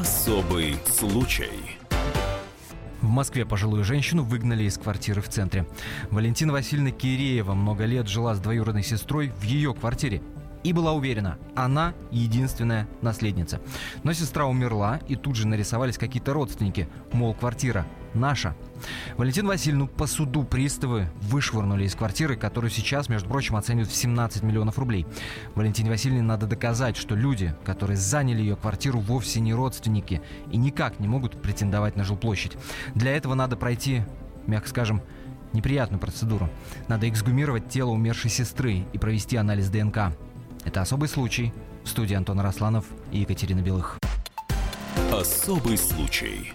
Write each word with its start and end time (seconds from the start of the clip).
Особый 0.00 0.78
случай. 0.86 1.76
В 3.02 3.06
Москве 3.06 3.44
пожилую 3.44 3.84
женщину 3.84 4.22
выгнали 4.22 4.62
из 4.62 4.78
квартиры 4.78 5.20
в 5.20 5.28
центре. 5.28 5.66
Валентина 6.10 6.54
Васильевна 6.54 6.90
Киреева 6.90 7.52
много 7.52 7.84
лет 7.84 8.08
жила 8.08 8.34
с 8.34 8.40
двоюродной 8.40 8.82
сестрой 8.82 9.28
в 9.28 9.42
ее 9.42 9.74
квартире 9.74 10.22
и 10.64 10.72
была 10.72 10.92
уверена, 10.92 11.36
она 11.54 11.92
единственная 12.10 12.88
наследница. 13.02 13.60
Но 14.02 14.14
сестра 14.14 14.46
умерла, 14.46 15.00
и 15.06 15.16
тут 15.16 15.36
же 15.36 15.46
нарисовались 15.46 15.98
какие-то 15.98 16.32
родственники, 16.32 16.88
мол, 17.12 17.34
квартира 17.34 17.84
наша. 18.14 18.54
Валентину 19.16 19.48
Васильевну 19.48 19.86
по 19.86 20.06
суду 20.06 20.44
приставы 20.44 21.08
вышвырнули 21.22 21.84
из 21.84 21.94
квартиры, 21.94 22.36
которую 22.36 22.70
сейчас, 22.70 23.08
между 23.08 23.28
прочим, 23.28 23.56
оценивают 23.56 23.90
в 23.90 23.94
17 23.94 24.42
миллионов 24.42 24.78
рублей. 24.78 25.06
Валентине 25.54 25.90
Васильевне 25.90 26.22
надо 26.22 26.46
доказать, 26.46 26.96
что 26.96 27.14
люди, 27.14 27.54
которые 27.64 27.96
заняли 27.96 28.40
ее 28.40 28.56
квартиру, 28.56 29.00
вовсе 29.00 29.40
не 29.40 29.54
родственники 29.54 30.22
и 30.50 30.56
никак 30.56 30.98
не 31.00 31.08
могут 31.08 31.40
претендовать 31.40 31.96
на 31.96 32.04
жилплощадь. 32.04 32.56
Для 32.94 33.16
этого 33.16 33.34
надо 33.34 33.56
пройти, 33.56 34.02
мягко 34.46 34.68
скажем, 34.68 35.02
неприятную 35.52 36.00
процедуру. 36.00 36.48
Надо 36.88 37.08
эксгумировать 37.08 37.68
тело 37.68 37.90
умершей 37.90 38.30
сестры 38.30 38.84
и 38.92 38.98
провести 38.98 39.36
анализ 39.36 39.68
ДНК. 39.68 40.12
Это 40.64 40.80
особый 40.80 41.08
случай. 41.08 41.52
В 41.84 41.88
студии 41.88 42.14
Антон 42.14 42.40
Росланов 42.40 42.84
и 43.10 43.20
Екатерина 43.20 43.60
Белых. 43.60 43.98
Особый 45.12 45.76
случай. 45.76 46.52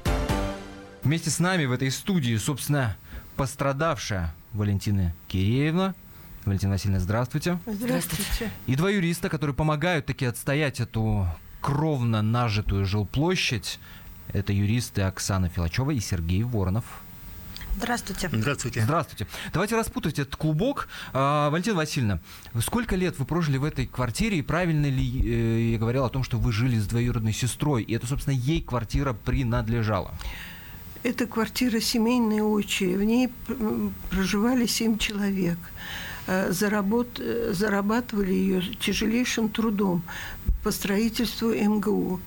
Вместе 1.05 1.29
с 1.29 1.37
нами 1.37 1.65
в 1.65 1.71
этой 1.71 1.91
студии, 1.91 2.35
собственно, 2.35 2.97
пострадавшая 3.35 4.33
Валентина 4.53 5.13
Киреевна. 5.27 5.93
Валентина 6.45 6.71
Васильевна, 6.71 6.99
здравствуйте. 6.99 7.59
Здравствуйте. 7.67 8.49
И 8.65 8.75
два 8.75 8.89
юриста, 8.89 9.29
которые 9.29 9.55
помогают 9.55 10.07
таки 10.07 10.25
отстоять 10.25 10.79
эту 10.79 11.27
кровно 11.61 12.23
нажитую 12.23 12.87
жилплощадь. 12.87 13.79
Это 14.33 14.51
юристы 14.51 15.03
Оксана 15.03 15.47
Филачева 15.47 15.91
и 15.91 15.99
Сергей 15.99 16.41
Воронов. 16.41 16.85
Здравствуйте. 17.77 18.27
Здравствуйте. 18.33 18.81
Здравствуйте. 18.81 19.27
Давайте 19.53 19.75
распутать 19.75 20.17
этот 20.17 20.35
клубок. 20.35 20.89
А, 21.13 21.51
Валентина 21.51 21.75
Васильевна, 21.75 22.19
сколько 22.61 22.95
лет 22.95 23.19
вы 23.19 23.25
прожили 23.25 23.57
в 23.57 23.63
этой 23.63 23.85
квартире, 23.85 24.39
и 24.39 24.41
правильно 24.41 24.87
ли 24.87 25.21
э, 25.23 25.71
я 25.73 25.77
говорил 25.77 26.05
о 26.05 26.09
том, 26.09 26.23
что 26.23 26.39
вы 26.39 26.51
жили 26.51 26.79
с 26.79 26.87
двоюродной 26.87 27.33
сестрой, 27.33 27.83
и 27.83 27.93
это, 27.93 28.07
собственно, 28.07 28.33
ей 28.33 28.63
квартира 28.63 29.13
принадлежала? 29.13 30.11
Это 31.05 31.27
квартира 31.27 31.79
семейной 31.79 32.41
отчи. 32.41 32.95
В 32.95 33.03
ней 33.03 33.29
проживали 34.09 34.65
семь 34.65 34.97
человек. 34.97 35.59
Э, 36.25 36.51
Заработ... 36.51 37.19
э, 37.19 37.53
Зарабатывали 37.53 38.33
ее 38.33 38.63
тяжелейшим 38.79 39.49
трудом 39.49 40.01
по 40.63 40.71
строительству 40.71 41.53
МГУ. 41.53 42.19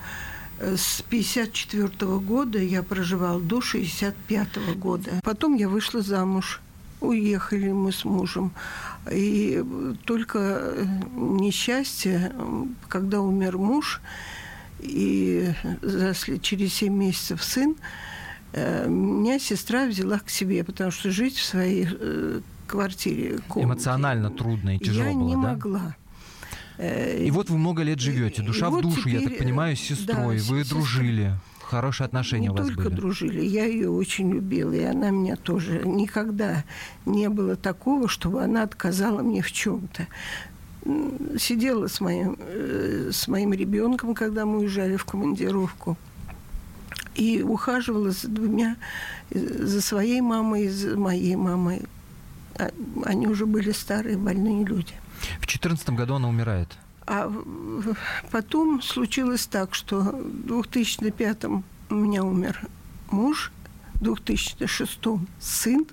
Э, 0.60 0.76
С 0.76 1.00
1954 1.08 2.18
года 2.18 2.60
я 2.60 2.84
проживала 2.84 3.40
до 3.40 3.56
1965 3.56 4.76
года. 4.78 5.10
Потом 5.24 5.56
я 5.56 5.68
вышла 5.68 6.00
замуж. 6.00 6.60
Уехали 7.00 7.72
мы 7.72 7.90
с 7.90 8.04
мужем. 8.04 8.52
И 9.10 9.60
только 10.04 10.86
несчастье, 11.16 12.32
когда 12.86 13.20
умер 13.22 13.58
муж, 13.58 14.00
и 14.78 15.52
через 16.42 16.74
7 16.74 16.94
месяцев 16.94 17.42
сын, 17.42 17.74
меня 18.54 19.38
сестра 19.38 19.86
взяла 19.86 20.18
к 20.18 20.30
себе, 20.30 20.64
потому 20.64 20.90
что 20.90 21.10
жить 21.10 21.36
в 21.36 21.44
своей 21.44 21.86
э, 21.90 22.40
квартире, 22.66 23.38
комнате, 23.48 23.64
Эмоционально 23.66 24.30
трудно 24.30 24.76
и 24.76 24.78
тяжело 24.78 25.08
я 25.08 25.14
было, 25.14 25.26
не 25.28 25.34
да? 25.34 25.38
могла. 25.40 25.96
Э, 26.78 27.24
И 27.24 27.30
вот 27.30 27.50
вы 27.50 27.58
много 27.58 27.82
лет 27.82 28.00
живете, 28.00 28.42
и 28.42 28.44
душа 28.46 28.68
в 28.68 28.72
вот 28.74 28.82
душу, 28.82 29.08
я 29.08 29.18
теперь, 29.20 29.30
так 29.36 29.38
понимаю, 29.38 29.76
с 29.76 29.80
э, 29.80 29.94
сестрой. 29.94 30.38
да, 30.38 30.44
вы 30.44 30.64
с- 30.64 30.68
дружили, 30.68 31.32
хорошие 31.62 32.04
отношения 32.06 32.44
не 32.44 32.50
у 32.50 32.54
вас 32.54 32.66
только 32.68 32.84
были. 32.84 32.94
дружили, 32.94 33.44
я 33.44 33.66
ее 33.66 33.90
очень 33.90 34.30
любила, 34.32 34.72
и 34.72 34.82
она 34.84 35.10
меня 35.10 35.36
тоже. 35.36 35.82
Никогда 35.84 36.64
не 37.04 37.28
было 37.28 37.54
такого, 37.56 38.08
чтобы 38.08 38.42
она 38.42 38.62
отказала 38.62 39.22
мне 39.22 39.42
в 39.42 39.52
чем-то. 39.52 40.06
Сидела 41.38 41.86
с 41.88 42.00
моим, 42.00 42.36
э, 42.38 43.10
с 43.12 43.28
моим 43.28 43.52
ребенком, 43.52 44.14
когда 44.14 44.46
мы 44.46 44.58
уезжали 44.60 44.96
в 44.96 45.04
командировку, 45.04 45.98
и 47.18 47.42
ухаживала 47.42 48.12
за 48.12 48.28
двумя, 48.28 48.76
за 49.30 49.80
своей 49.82 50.20
мамой 50.20 50.66
и 50.66 50.68
за 50.68 50.96
моей 50.96 51.34
мамой. 51.36 51.82
А- 52.54 52.70
Они 53.04 53.26
уже 53.26 53.44
были 53.44 53.72
старые 53.72 54.16
больные 54.16 54.64
люди. 54.64 54.94
В 55.40 55.46
2014 55.46 55.90
году 55.90 56.14
она 56.14 56.28
умирает. 56.28 56.68
А 57.06 57.32
потом 58.30 58.80
случилось 58.82 59.46
так, 59.46 59.74
что 59.74 60.00
в 60.00 60.46
2005 60.46 61.44
у 61.90 61.94
меня 61.94 62.22
умер 62.22 62.60
муж, 63.10 63.50
в 63.94 64.02
2006 64.04 65.00
сын, 65.40 65.86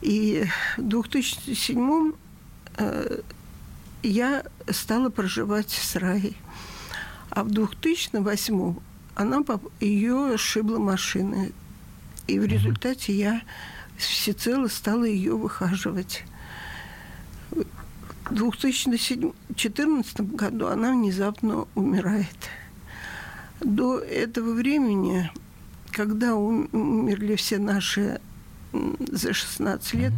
и 0.00 0.46
в 0.78 0.82
2007 0.82 2.12
э, 2.78 3.20
я 4.02 4.42
стала 4.70 5.10
проживать 5.10 5.70
с 5.70 5.96
Раей. 5.96 6.36
А 7.30 7.42
в 7.44 7.50
2008 7.50 8.76
она, 9.16 9.42
ее 9.80 10.36
сшибла 10.36 10.78
машина. 10.78 11.48
И 12.26 12.38
в 12.38 12.44
результате 12.44 13.12
я 13.14 13.42
всецело 13.96 14.68
стала 14.68 15.04
ее 15.04 15.34
выхаживать. 15.36 16.22
В 17.50 17.64
2014 18.30 20.20
году 20.20 20.66
она 20.66 20.92
внезапно 20.92 21.66
умирает. 21.74 22.50
До 23.60 23.98
этого 23.98 24.52
времени, 24.52 25.30
когда 25.92 26.34
ум- 26.34 26.68
умерли 26.72 27.36
все 27.36 27.58
наши 27.58 28.20
за 28.72 29.32
16 29.32 29.94
лет, 29.94 30.12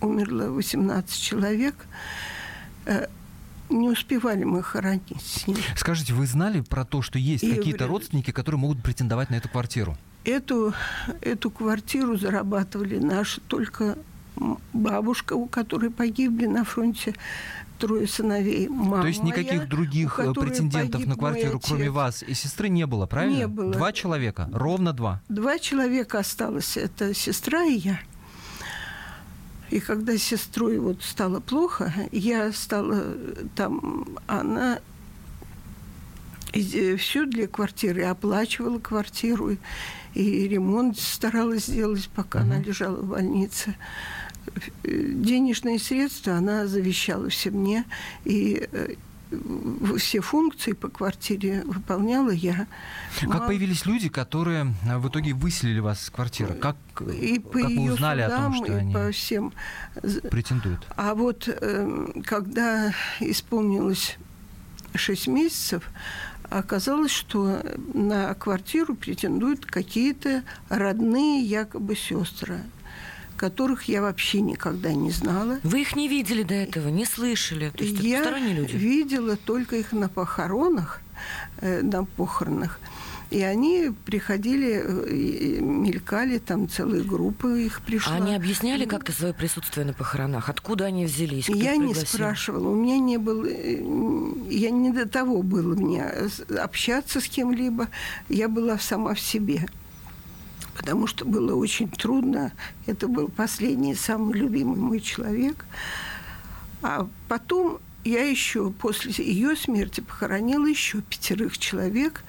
умерло 0.00 0.50
18 0.50 1.20
человек, 1.20 1.74
э, 2.86 3.08
не 3.70 3.88
успевали 3.88 4.44
мы 4.44 4.62
хоронить 4.62 5.20
с 5.22 5.46
ними. 5.46 5.60
Скажите, 5.76 6.14
вы 6.14 6.26
знали 6.26 6.60
про 6.60 6.84
то, 6.84 7.02
что 7.02 7.18
есть 7.18 7.44
И 7.44 7.54
какие-то 7.54 7.84
вре- 7.84 7.92
родственники, 7.92 8.30
которые 8.30 8.58
могут 8.60 8.82
претендовать 8.82 9.30
на 9.30 9.36
эту 9.36 9.48
квартиру? 9.48 9.96
Эту, 10.24 10.74
эту 11.20 11.50
квартиру 11.50 12.16
зарабатывали 12.16 12.98
наши 12.98 13.40
только 13.42 13.96
бабушка, 14.72 15.34
у 15.34 15.46
которой 15.46 15.90
погибли 15.90 16.46
на 16.46 16.64
фронте 16.64 17.14
трое 17.78 18.06
сыновей. 18.06 18.68
Мама 18.68 19.02
То 19.02 19.08
есть 19.08 19.22
никаких 19.22 19.58
моя, 19.58 19.66
других 19.66 20.18
э, 20.18 20.32
претендентов 20.34 21.06
на 21.06 21.14
квартиру, 21.14 21.60
кроме 21.64 21.90
вас 21.90 22.22
и 22.22 22.34
сестры, 22.34 22.68
не 22.68 22.86
было, 22.86 23.06
правильно? 23.06 23.36
Не 23.36 23.46
было. 23.46 23.72
Два 23.72 23.92
человека, 23.92 24.48
ровно 24.52 24.92
два. 24.92 25.22
Два 25.28 25.58
человека 25.58 26.18
осталось. 26.18 26.76
Это 26.76 27.14
сестра 27.14 27.64
и 27.64 27.74
я. 27.76 28.00
И 29.70 29.80
когда 29.80 30.16
с 30.16 30.22
сестрой 30.22 30.78
вот 30.78 31.02
стало 31.02 31.40
плохо, 31.40 31.92
я 32.10 32.52
стала 32.52 33.02
э, 33.04 33.44
там, 33.54 34.06
она 34.26 34.80
все 36.52 37.26
для 37.26 37.46
квартиры, 37.46 38.04
оплачивала 38.04 38.78
квартиру, 38.78 39.56
и 40.14 40.48
ремонт 40.48 40.98
старалась 40.98 41.66
сделать, 41.66 42.08
пока 42.14 42.40
она 42.40 42.58
лежала 42.58 42.96
в 42.96 43.08
больнице. 43.08 43.76
Э, 44.84 44.90
Денежные 44.90 45.78
средства 45.78 46.34
она 46.34 46.66
завещала 46.66 47.28
все 47.28 47.50
мне, 47.50 47.84
и 48.24 48.66
э, 48.72 48.94
все 49.98 50.20
функции 50.20 50.72
по 50.72 50.88
квартире 50.88 51.62
выполняла 51.64 52.30
я. 52.30 52.66
Как 53.20 53.28
Мало- 53.28 53.46
появились 53.46 53.86
люди, 53.86 54.08
которые 54.08 54.74
э, 54.86 54.98
в 54.98 55.08
итоге 55.08 55.34
выселили 55.34 55.80
вас 55.80 56.02
с 56.02 56.10
квартиры? 56.10 56.54
Как, 56.54 56.76
э, 57.00 57.14
и 57.14 57.38
по 57.38 57.58
как 57.60 57.68
вы 57.68 57.92
узнали 57.92 58.22
о 58.22 58.30
том, 58.30 58.54
что 58.54 58.76
они 58.76 58.94
по 58.94 59.10
всем. 59.10 59.52
претендуют? 60.30 60.86
А 60.96 61.14
вот 61.14 61.48
эм, 61.48 62.22
когда 62.24 62.92
исполнилось 63.20 64.16
6 64.94 65.28
месяцев, 65.28 65.84
оказалось, 66.50 67.10
что 67.12 67.62
на 67.94 68.34
квартиру 68.34 68.94
претендуют 68.94 69.66
какие-то 69.66 70.42
родные 70.68 71.42
якобы 71.42 71.94
сестры, 71.94 72.60
которых 73.38 73.84
я 73.84 74.02
вообще 74.02 74.40
никогда 74.42 74.92
не 74.92 75.10
знала. 75.10 75.58
Вы 75.62 75.80
их 75.80 75.96
не 75.96 76.08
видели 76.08 76.42
до 76.42 76.54
этого, 76.54 76.88
не 76.88 77.06
слышали? 77.06 77.70
То 77.70 77.84
есть 77.84 78.00
я 78.00 78.22
люди? 78.38 78.76
видела 78.76 79.36
только 79.36 79.76
их 79.76 79.92
на 79.92 80.08
похоронах, 80.08 81.00
э, 81.60 81.80
на 81.82 82.04
похоронах. 82.04 82.78
И 83.30 83.42
они 83.42 83.90
приходили, 84.06 84.82
э, 84.82 85.60
мелькали, 85.60 86.38
там 86.38 86.66
целые 86.68 87.04
группы 87.04 87.62
их 87.62 87.82
пришла. 87.82 88.14
А 88.14 88.16
они 88.16 88.34
объясняли 88.34 88.86
как-то 88.86 89.12
свое 89.12 89.34
присутствие 89.34 89.84
на 89.84 89.92
похоронах? 89.92 90.48
Откуда 90.48 90.86
они 90.86 91.04
взялись? 91.04 91.44
Кто 91.44 91.54
Я 91.54 91.76
не 91.76 91.94
спрашивала, 91.94 92.68
у 92.68 92.74
меня 92.74 92.98
не 92.98 93.18
было, 93.18 93.46
э, 93.46 93.82
я 94.48 94.70
не 94.70 94.90
до 94.90 95.06
того 95.06 95.42
было 95.42 95.74
мне 95.74 96.04
общаться 96.58 97.20
с 97.20 97.28
кем-либо, 97.28 97.88
я 98.30 98.48
была 98.48 98.78
сама 98.78 99.14
в 99.14 99.20
себе, 99.20 99.66
потому 100.78 101.08
что 101.08 101.24
было 101.24 101.56
очень 101.56 101.88
трудно, 101.88 102.52
это 102.86 103.08
был 103.08 103.28
последний, 103.28 103.96
самый 103.96 104.38
любимый 104.38 104.78
мой 104.78 105.00
человек. 105.00 105.66
А 106.82 107.08
потом 107.26 107.80
я 108.04 108.24
еще 108.24 108.70
после 108.70 109.12
ее 109.24 109.56
смерти 109.56 110.00
похоронила 110.00 110.66
еще 110.66 111.02
пятерых 111.02 111.58
человек, 111.58 112.22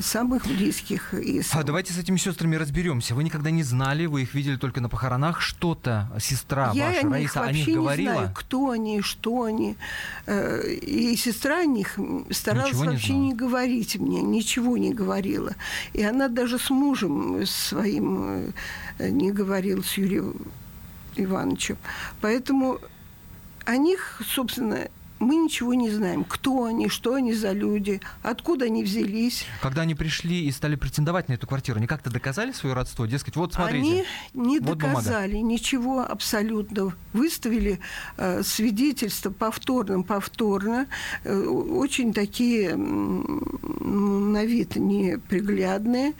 самых 0.00 0.46
близких. 0.46 1.14
И 1.14 1.42
А 1.52 1.62
давайте 1.62 1.92
с 1.92 1.98
этими 1.98 2.16
сестрами 2.16 2.56
разберемся. 2.56 3.14
Вы 3.14 3.24
никогда 3.24 3.50
не 3.50 3.62
знали, 3.62 4.06
вы 4.06 4.22
их 4.22 4.34
видели 4.34 4.56
только 4.56 4.80
на 4.80 4.88
похоронах. 4.88 5.40
Что-то 5.40 6.10
сестра 6.20 6.70
Я 6.74 6.86
ваша, 6.88 7.00
о 7.00 7.02
них 7.02 7.12
Раиса, 7.12 7.40
о 7.40 7.46
вообще 7.46 7.64
них 7.64 7.76
говорила? 7.76 8.10
не 8.12 8.18
знаю, 8.18 8.32
кто 8.34 8.70
они, 8.70 9.00
что 9.02 9.42
они. 9.42 9.76
Э, 10.26 10.62
и 10.72 11.16
сестра 11.16 11.58
о 11.58 11.64
них 11.64 11.98
старалась 12.30 12.68
Ничего 12.72 12.84
не 12.84 12.90
вообще 12.90 13.06
знала? 13.08 13.22
не 13.22 13.34
говорить 13.34 13.96
мне, 13.96 14.22
ничего 14.22 14.76
не 14.78 14.92
говорила. 14.92 15.54
И 15.92 16.02
она 16.02 16.28
даже 16.28 16.58
с 16.58 16.70
мужем 16.70 17.44
своим 17.46 18.52
э, 18.98 19.08
не 19.10 19.32
говорила, 19.32 19.82
с 19.82 19.98
Юрием 19.98 20.36
Ивановичем. 21.16 21.76
Поэтому 22.20 22.78
о 23.64 23.76
них, 23.76 24.20
собственно, 24.26 24.88
мы 25.22 25.36
ничего 25.36 25.72
не 25.74 25.90
знаем. 25.90 26.24
Кто 26.24 26.64
они, 26.64 26.88
что 26.88 27.14
они 27.14 27.32
за 27.32 27.52
люди, 27.52 28.00
откуда 28.22 28.64
они 28.66 28.82
взялись. 28.82 29.46
Когда 29.62 29.82
они 29.82 29.94
пришли 29.94 30.44
и 30.46 30.50
стали 30.50 30.74
претендовать 30.74 31.28
на 31.28 31.34
эту 31.34 31.46
квартиру, 31.46 31.78
они 31.78 31.86
как-то 31.86 32.10
доказали 32.10 32.52
свое 32.52 32.74
родство? 32.74 33.06
Дескать, 33.06 33.36
вот 33.36 33.54
смотрите. 33.54 33.78
Они 33.78 34.04
не 34.34 34.58
вот 34.58 34.78
доказали 34.78 35.34
бумага. 35.34 35.54
ничего 35.54 36.00
абсолютно. 36.00 36.94
Выставили 37.12 37.78
э, 38.16 38.42
свидетельства 38.42 39.30
повторно, 39.30 40.02
повторно. 40.02 40.86
Э, 41.24 41.38
очень 41.40 42.12
такие, 42.12 42.70
м, 42.70 44.32
на 44.32 44.44
вид 44.44 44.76
неприглядные. 44.76 46.14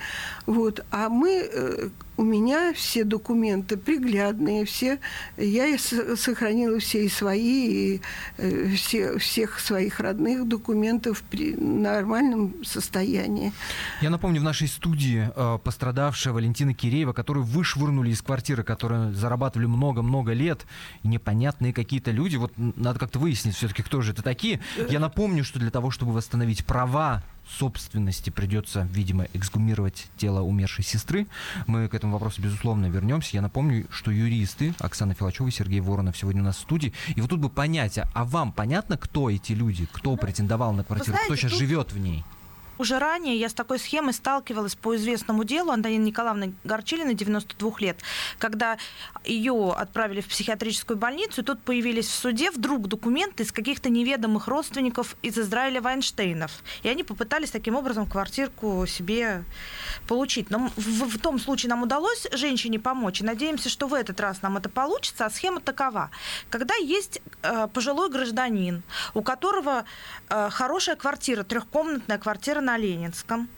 Вот. 0.46 0.84
А 0.90 1.08
мы... 1.08 1.48
Э, 1.52 1.88
у 2.22 2.24
меня 2.24 2.72
все 2.72 3.02
документы 3.02 3.76
приглядные, 3.76 4.64
все, 4.64 5.00
я 5.36 5.76
сохранила 5.76 6.78
все 6.78 7.04
и 7.04 7.08
свои, 7.08 7.96
и 7.96 8.00
э, 8.38 8.68
все, 8.76 9.18
всех 9.18 9.58
своих 9.58 9.98
родных 9.98 10.46
документов 10.46 11.24
при 11.28 11.56
нормальном 11.56 12.64
состоянии. 12.64 13.52
Я 14.00 14.10
напомню, 14.10 14.40
в 14.40 14.44
нашей 14.44 14.68
студии 14.68 15.30
э, 15.34 15.58
пострадавшая 15.64 16.32
Валентина 16.32 16.74
Киреева, 16.74 17.12
которую 17.12 17.44
вышвырнули 17.44 18.10
из 18.10 18.22
квартиры, 18.22 18.62
которые 18.62 19.12
зарабатывали 19.12 19.66
много-много 19.66 20.32
лет, 20.32 20.64
непонятные 21.02 21.72
какие-то 21.72 22.12
люди. 22.12 22.36
Вот 22.36 22.52
надо 22.56 23.00
как-то 23.00 23.18
выяснить 23.18 23.56
все-таки, 23.56 23.82
кто 23.82 24.00
же 24.00 24.12
это 24.12 24.22
такие. 24.22 24.60
Я 24.88 25.00
напомню, 25.00 25.42
что 25.42 25.58
для 25.58 25.72
того, 25.72 25.90
чтобы 25.90 26.12
восстановить 26.12 26.64
права 26.64 27.24
собственности 27.48 28.30
придется, 28.30 28.88
видимо, 28.92 29.26
эксгумировать 29.32 30.08
тело 30.16 30.40
умершей 30.40 30.84
сестры. 30.84 31.26
Мы 31.66 31.88
к 31.88 31.94
этому 31.94 32.14
вопросу, 32.14 32.40
безусловно, 32.42 32.86
вернемся. 32.86 33.30
Я 33.36 33.42
напомню, 33.42 33.86
что 33.90 34.10
юристы 34.10 34.74
Оксана 34.78 35.14
Филачева 35.14 35.48
и 35.48 35.50
Сергей 35.50 35.80
Воронов 35.80 36.16
сегодня 36.16 36.42
у 36.42 36.44
нас 36.44 36.56
в 36.56 36.60
студии. 36.60 36.92
И 37.14 37.20
вот 37.20 37.30
тут 37.30 37.40
бы 37.40 37.48
понять, 37.50 37.98
а 37.98 38.24
вам 38.24 38.52
понятно, 38.52 38.96
кто 38.96 39.30
эти 39.30 39.52
люди, 39.52 39.86
кто 39.92 40.16
претендовал 40.16 40.72
на 40.72 40.84
квартиру, 40.84 41.12
знаете, 41.12 41.26
кто 41.26 41.36
сейчас 41.36 41.50
тут- 41.50 41.60
живет 41.60 41.92
в 41.92 41.98
ней? 41.98 42.24
Уже 42.78 42.98
ранее 42.98 43.36
я 43.36 43.48
с 43.48 43.54
такой 43.54 43.78
схемой 43.78 44.12
сталкивалась 44.12 44.74
по 44.74 44.96
известному 44.96 45.44
делу 45.44 45.70
Антонины 45.70 46.04
Николаевны 46.06 46.54
Горчилиной, 46.64 47.14
92 47.14 47.72
лет, 47.80 47.98
когда 48.38 48.78
ее 49.24 49.72
отправили 49.72 50.20
в 50.20 50.28
психиатрическую 50.28 50.96
больницу, 50.96 51.42
и 51.42 51.44
тут 51.44 51.60
появились 51.62 52.06
в 52.06 52.14
суде 52.14 52.50
вдруг 52.50 52.88
документы 52.88 53.42
из 53.42 53.52
каких-то 53.52 53.90
неведомых 53.90 54.48
родственников 54.48 55.16
из 55.22 55.38
Израиля 55.38 55.80
Вайнштейнов. 55.80 56.50
И 56.82 56.88
они 56.88 57.04
попытались 57.04 57.50
таким 57.50 57.76
образом 57.76 58.06
квартирку 58.06 58.86
себе 58.86 59.44
получить. 60.08 60.50
Но 60.50 60.70
в, 60.76 61.08
в 61.08 61.18
том 61.18 61.38
случае 61.38 61.70
нам 61.70 61.82
удалось 61.82 62.26
женщине 62.32 62.78
помочь, 62.78 63.20
и 63.20 63.24
надеемся, 63.24 63.68
что 63.68 63.86
в 63.86 63.94
этот 63.94 64.18
раз 64.20 64.42
нам 64.42 64.56
это 64.56 64.68
получится. 64.68 65.26
А 65.26 65.30
схема 65.30 65.60
такова. 65.60 66.10
Когда 66.48 66.74
есть 66.76 67.20
э, 67.42 67.68
пожилой 67.72 68.10
гражданин, 68.10 68.82
у 69.14 69.22
которого 69.22 69.84
э, 70.28 70.48
хорошая 70.50 70.96
квартира, 70.96 71.42
трехкомнатная 71.42 72.18
квартира 72.18 72.61
на 72.62 72.78
Ленинском, 72.78 73.48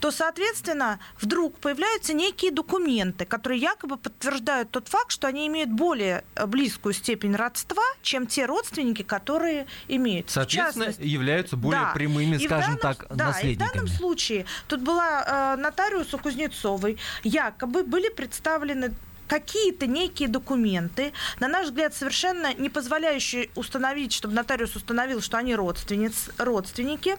то, 0.00 0.10
соответственно, 0.10 0.98
вдруг 1.20 1.58
появляются 1.58 2.12
некие 2.12 2.50
документы, 2.50 3.24
которые 3.24 3.60
якобы 3.60 3.96
подтверждают 3.96 4.70
тот 4.70 4.88
факт, 4.88 5.10
что 5.10 5.26
они 5.26 5.46
имеют 5.46 5.70
более 5.70 6.24
э, 6.34 6.46
близкую 6.46 6.92
степень 6.92 7.34
родства, 7.34 7.82
чем 8.02 8.26
те 8.26 8.46
родственники, 8.46 9.02
которые 9.02 9.66
имеют. 9.88 10.30
Соответственно, 10.30 10.86
частности, 10.86 11.08
являются 11.08 11.56
более 11.56 11.80
да. 11.82 11.92
прямыми, 11.92 12.36
И 12.36 12.46
скажем 12.46 12.76
данном- 12.76 12.96
так, 12.96 13.06
да, 13.10 13.14
и 13.14 13.16
в 13.16 13.34
наследниками. 13.34 13.72
данном 13.72 13.88
случае 13.88 14.44
тут 14.66 14.80
была 14.80 15.54
э, 15.54 15.56
нотариусу 15.60 16.18
Кузнецовой, 16.18 16.98
якобы 17.22 17.82
были 17.84 18.08
представлены 18.10 18.94
какие-то 19.28 19.86
некие 19.86 20.28
документы, 20.28 21.12
на 21.38 21.48
наш 21.48 21.66
взгляд, 21.66 21.94
совершенно 21.94 22.54
не 22.54 22.68
позволяющие 22.70 23.50
установить, 23.54 24.12
чтобы 24.12 24.34
нотариус 24.34 24.74
установил, 24.76 25.20
что 25.20 25.36
они 25.36 25.54
родственниц, 25.54 26.30
родственники, 26.38 27.16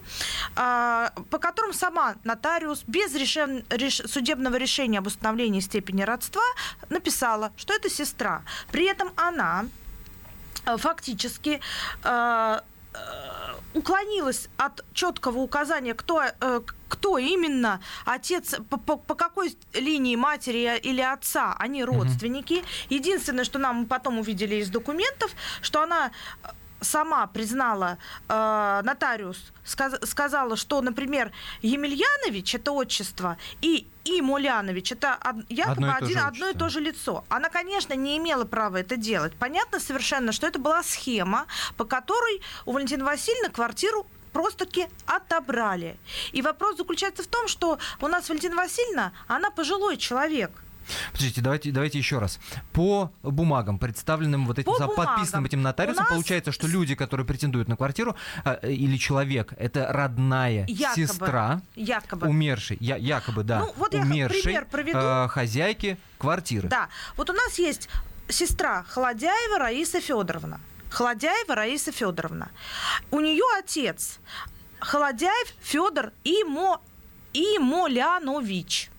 а, 0.55 1.11
по 1.29 1.37
которым 1.37 1.73
сама 1.73 2.15
нотариус 2.23 2.83
без 2.87 3.13
решен- 3.15 3.63
реш- 3.69 4.07
судебного 4.07 4.55
решения 4.57 4.99
об 4.99 5.07
установлении 5.07 5.59
степени 5.61 6.01
родства 6.01 6.41
написала, 6.89 7.51
что 7.55 7.73
это 7.73 7.89
сестра. 7.89 8.41
При 8.71 8.85
этом 8.85 9.11
она 9.15 9.65
э, 10.65 10.77
фактически 10.77 11.59
э, 12.03 12.59
уклонилась 13.73 14.49
от 14.57 14.83
четкого 14.93 15.39
указания, 15.39 15.93
кто, 15.93 16.23
э, 16.23 16.61
кто 16.87 17.17
именно 17.17 17.79
отец, 18.05 18.55
по, 18.69 18.77
по- 18.77 18.97
по 18.97 19.15
какой 19.15 19.55
линии 19.73 20.15
матери 20.15 20.79
или 20.81 21.01
отца 21.01 21.55
они 21.59 21.83
родственники. 21.83 22.63
Единственное, 22.89 23.43
что 23.43 23.59
нам 23.59 23.85
потом 23.85 24.19
увидели 24.19 24.55
из 24.55 24.69
документов, 24.69 25.31
что 25.61 25.81
она 25.83 26.11
э, 26.43 26.47
сама 26.81 27.27
признала, 27.27 27.97
э, 28.27 28.81
нотариус 28.83 29.37
сказ- 29.65 29.99
сказала, 30.09 30.55
что, 30.55 30.81
например, 30.81 31.31
Емельянович 31.61 32.55
это 32.55 32.71
отчество, 32.71 33.37
и 33.61 33.87
Имулянович 34.05 34.91
это 34.93 35.17
од- 35.23 35.45
якобы 35.49 35.71
Одно 35.71 35.87
и 35.87 36.03
один, 36.03 36.17
одно 36.19 36.49
и 36.49 36.53
то 36.53 36.69
же 36.69 36.79
лицо. 36.79 37.23
Она, 37.29 37.49
конечно, 37.49 37.93
не 37.93 38.17
имела 38.17 38.45
права 38.45 38.77
это 38.77 38.97
делать. 38.97 39.33
Понятно 39.39 39.79
совершенно, 39.79 40.31
что 40.31 40.47
это 40.47 40.59
была 40.59 40.83
схема, 40.83 41.45
по 41.77 41.85
которой 41.85 42.41
у 42.65 42.71
Валентины 42.73 43.03
Васильевны 43.03 43.49
квартиру 43.49 44.05
просто-таки 44.33 44.87
отобрали. 45.05 45.97
И 46.31 46.41
вопрос 46.41 46.77
заключается 46.77 47.23
в 47.23 47.27
том, 47.27 47.47
что 47.47 47.77
у 48.01 48.07
нас 48.07 48.29
Валентина 48.29 48.55
Васильевна, 48.55 49.11
она 49.27 49.49
пожилой 49.51 49.97
человек. 49.97 50.51
Подождите, 51.11 51.41
давайте, 51.41 51.71
давайте 51.71 51.97
еще 51.97 52.19
раз. 52.19 52.39
По 52.73 53.11
бумагам, 53.23 53.79
представленным 53.79 54.45
вот 54.47 54.59
этим, 54.59 54.71
По 54.71 54.77
за- 54.77 54.87
подписанным 54.87 55.45
этим 55.45 55.61
нотариусом, 55.61 56.03
нас 56.03 56.09
получается, 56.13 56.51
что 56.51 56.67
люди, 56.67 56.95
которые 56.95 57.25
претендуют 57.25 57.67
на 57.67 57.75
квартиру, 57.75 58.15
э, 58.45 58.71
или 58.71 58.97
человек, 58.97 59.53
это 59.57 59.87
родная 59.91 60.65
Якобы. 60.67 60.95
сестра 60.95 61.61
Якобы. 61.75 62.27
умершей, 62.27 62.77
я, 62.79 62.95
якобы, 62.97 63.43
да, 63.43 63.59
Ну, 63.59 63.73
вот 63.77 63.93
я 63.93 64.01
умершей 64.01 64.41
пример 64.43 64.65
проведу. 64.65 64.97
э, 64.99 65.27
хозяйки 65.29 65.97
квартиры. 66.17 66.67
Да, 66.69 66.89
вот 67.17 67.29
у 67.29 67.33
нас 67.33 67.59
есть 67.59 67.89
сестра 68.27 68.83
Холодяева 68.89 69.57
Раиса 69.59 69.99
Федоровна. 70.01 70.59
Холодяева 70.89 71.55
Раиса 71.55 71.91
Федоровна. 71.91 72.49
У 73.11 73.19
нее 73.19 73.43
отец 73.59 74.19
Холодяев 74.79 75.53
Федор 75.61 76.11
Имо... 76.23 76.79
Имолянович. 77.33 78.89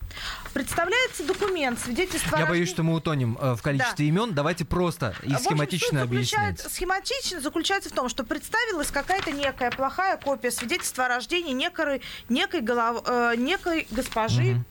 Представляется 0.53 1.25
документ, 1.25 1.79
свидетельство 1.79 2.37
Я 2.37 2.47
боюсь, 2.47 2.69
что 2.69 2.83
мы 2.83 2.95
утонем 2.95 3.39
э, 3.41 3.55
в 3.55 3.63
количестве 3.63 4.09
имен. 4.09 4.35
Давайте 4.35 4.65
просто 4.65 5.15
и 5.23 5.33
схематично 5.35 6.03
объяснять. 6.03 6.61
Схематично 6.61 7.41
заключается 7.41 7.91
в 7.91 7.93
том, 7.93 8.09
что 8.09 8.25
представилась 8.25 8.91
какая-то 8.91 9.31
некая 9.33 9.71
плохая 9.71 10.17
копия 10.17 10.51
свидетельства 10.51 11.07
о 11.07 11.09
рождении 11.09 11.53
некой, 11.53 12.03
некой, 12.29 12.61
голов- 12.61 13.05
э, 13.07 13.35
некой 13.37 13.87
госпожи. 13.91 14.63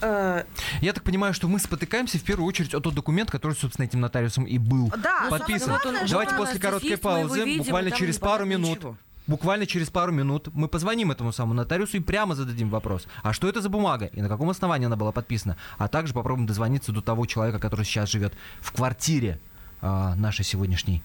Э, 0.00 0.44
Я 0.80 0.92
так 0.92 1.04
понимаю, 1.04 1.32
что 1.32 1.46
мы 1.48 1.58
спотыкаемся 1.60 2.18
в 2.18 2.22
первую 2.24 2.46
очередь 2.48 2.74
о 2.74 2.80
тот 2.80 2.94
документ, 2.94 3.30
который, 3.30 3.54
собственно, 3.54 3.86
этим 3.86 4.00
нотариусом 4.00 4.44
и 4.44 4.58
был 4.58 4.92
да, 4.96 5.28
подписан. 5.30 5.68
главное, 5.80 6.06
Давайте 6.08 6.34
после 6.34 6.60
короткой 6.60 6.98
паузы, 6.98 7.44
видим, 7.44 7.62
буквально 7.62 7.90
через 7.92 8.18
пару 8.18 8.44
минут, 8.44 8.78
ничего. 8.78 8.96
Буквально 9.26 9.66
через 9.66 9.90
пару 9.90 10.12
минут 10.12 10.48
мы 10.52 10.68
позвоним 10.68 11.10
этому 11.10 11.32
самому 11.32 11.54
нотариусу 11.54 11.96
и 11.96 12.00
прямо 12.00 12.34
зададим 12.34 12.70
вопрос, 12.70 13.06
а 13.22 13.32
что 13.32 13.48
это 13.48 13.60
за 13.60 13.68
бумага 13.68 14.06
и 14.06 14.20
на 14.20 14.28
каком 14.28 14.50
основании 14.50 14.86
она 14.86 14.96
была 14.96 15.12
подписана, 15.12 15.56
а 15.78 15.88
также 15.88 16.14
попробуем 16.14 16.46
дозвониться 16.46 16.92
до 16.92 17.00
того 17.00 17.26
человека, 17.26 17.58
который 17.58 17.84
сейчас 17.84 18.10
живет 18.10 18.34
в 18.60 18.72
квартире 18.72 19.40
а, 19.80 20.14
нашей 20.14 20.44
сегодняшней 20.44 21.02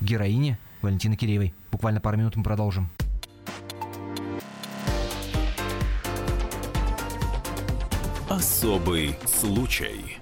героини 0.00 0.58
Валентины 0.82 1.16
Киреевой. 1.16 1.54
Буквально 1.70 2.00
пару 2.00 2.16
минут 2.16 2.36
мы 2.36 2.44
продолжим. 2.44 2.88
Особый 8.28 9.16
случай. 9.26 10.18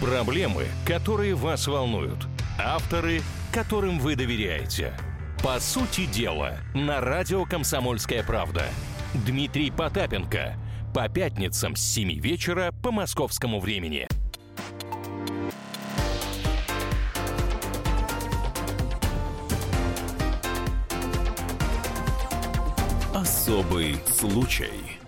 Проблемы, 0.00 0.66
которые 0.84 1.34
вас 1.36 1.68
волнуют. 1.68 2.26
Авторы, 2.58 3.22
которым 3.52 4.00
вы 4.00 4.16
доверяете. 4.16 4.92
По 5.42 5.58
сути 5.58 6.06
дела, 6.06 6.58
на 6.72 7.00
радио 7.00 7.44
«Комсомольская 7.44 8.22
правда». 8.22 8.62
Дмитрий 9.12 9.72
Потапенко. 9.72 10.54
По 10.94 11.08
пятницам 11.08 11.74
с 11.74 11.80
7 11.80 12.20
вечера 12.20 12.72
по 12.80 12.92
московскому 12.92 13.58
времени. 13.58 14.06
Особый 23.12 24.00
случай. 24.06 25.01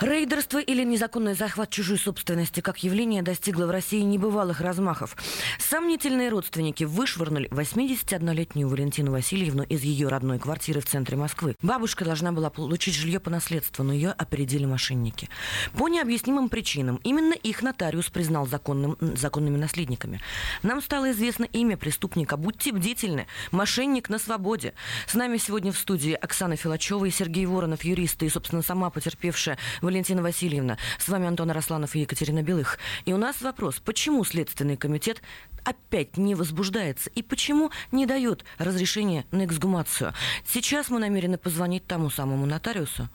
Рейдерство 0.00 0.58
или 0.58 0.84
незаконный 0.84 1.34
захват 1.34 1.70
чужой 1.70 1.98
собственности 1.98 2.60
как 2.60 2.84
явление 2.84 3.20
достигло 3.20 3.66
в 3.66 3.70
России 3.70 4.00
небывалых 4.02 4.60
размахов. 4.60 5.16
Сомнительные 5.58 6.28
родственники 6.28 6.84
вышвырнули 6.84 7.48
81-летнюю 7.48 8.68
Валентину 8.68 9.10
Васильевну 9.10 9.64
из 9.64 9.82
ее 9.82 10.06
родной 10.06 10.38
квартиры 10.38 10.80
в 10.80 10.86
центре 10.86 11.16
Москвы. 11.16 11.56
Бабушка 11.62 12.04
должна 12.04 12.30
была 12.30 12.48
получить 12.48 12.94
жилье 12.94 13.18
по 13.18 13.28
наследству, 13.28 13.82
но 13.82 13.92
ее 13.92 14.10
опередили 14.12 14.66
мошенники. 14.66 15.28
По 15.76 15.88
необъяснимым 15.88 16.48
причинам 16.48 17.00
именно 17.02 17.32
их 17.32 17.62
нотариус 17.62 18.08
признал 18.08 18.46
законным, 18.46 18.96
законными 19.00 19.56
наследниками. 19.56 20.20
Нам 20.62 20.80
стало 20.80 21.10
известно 21.10 21.42
имя 21.52 21.76
преступника. 21.76 22.36
Будьте 22.36 22.70
бдительны. 22.70 23.26
Мошенник 23.50 24.10
на 24.10 24.20
свободе. 24.20 24.74
С 25.08 25.14
нами 25.14 25.38
сегодня 25.38 25.72
в 25.72 25.78
студии 25.78 26.12
Оксана 26.12 26.54
Филачева 26.54 27.04
и 27.04 27.10
Сергей 27.10 27.46
Воронов, 27.46 27.82
юристы 27.82 28.26
и, 28.26 28.28
собственно, 28.28 28.62
сама 28.62 28.90
потерпевшая 28.90 29.58
Валентина 29.88 30.22
Васильевна. 30.22 30.76
С 30.98 31.08
вами 31.08 31.28
Антон 31.28 31.50
Арасланов 31.50 31.96
и 31.96 32.00
Екатерина 32.00 32.42
Белых. 32.42 32.78
И 33.06 33.14
у 33.14 33.16
нас 33.16 33.40
вопрос, 33.40 33.80
почему 33.82 34.22
Следственный 34.22 34.76
комитет 34.76 35.22
опять 35.64 36.18
не 36.18 36.34
возбуждается 36.34 37.08
и 37.14 37.22
почему 37.22 37.70
не 37.90 38.04
дает 38.04 38.44
разрешения 38.58 39.24
на 39.30 39.46
эксгумацию? 39.46 40.12
Сейчас 40.44 40.90
мы 40.90 40.98
намерены 40.98 41.38
позвонить 41.38 41.86
тому 41.86 42.10
самому 42.10 42.44
нотариусу, 42.44 43.08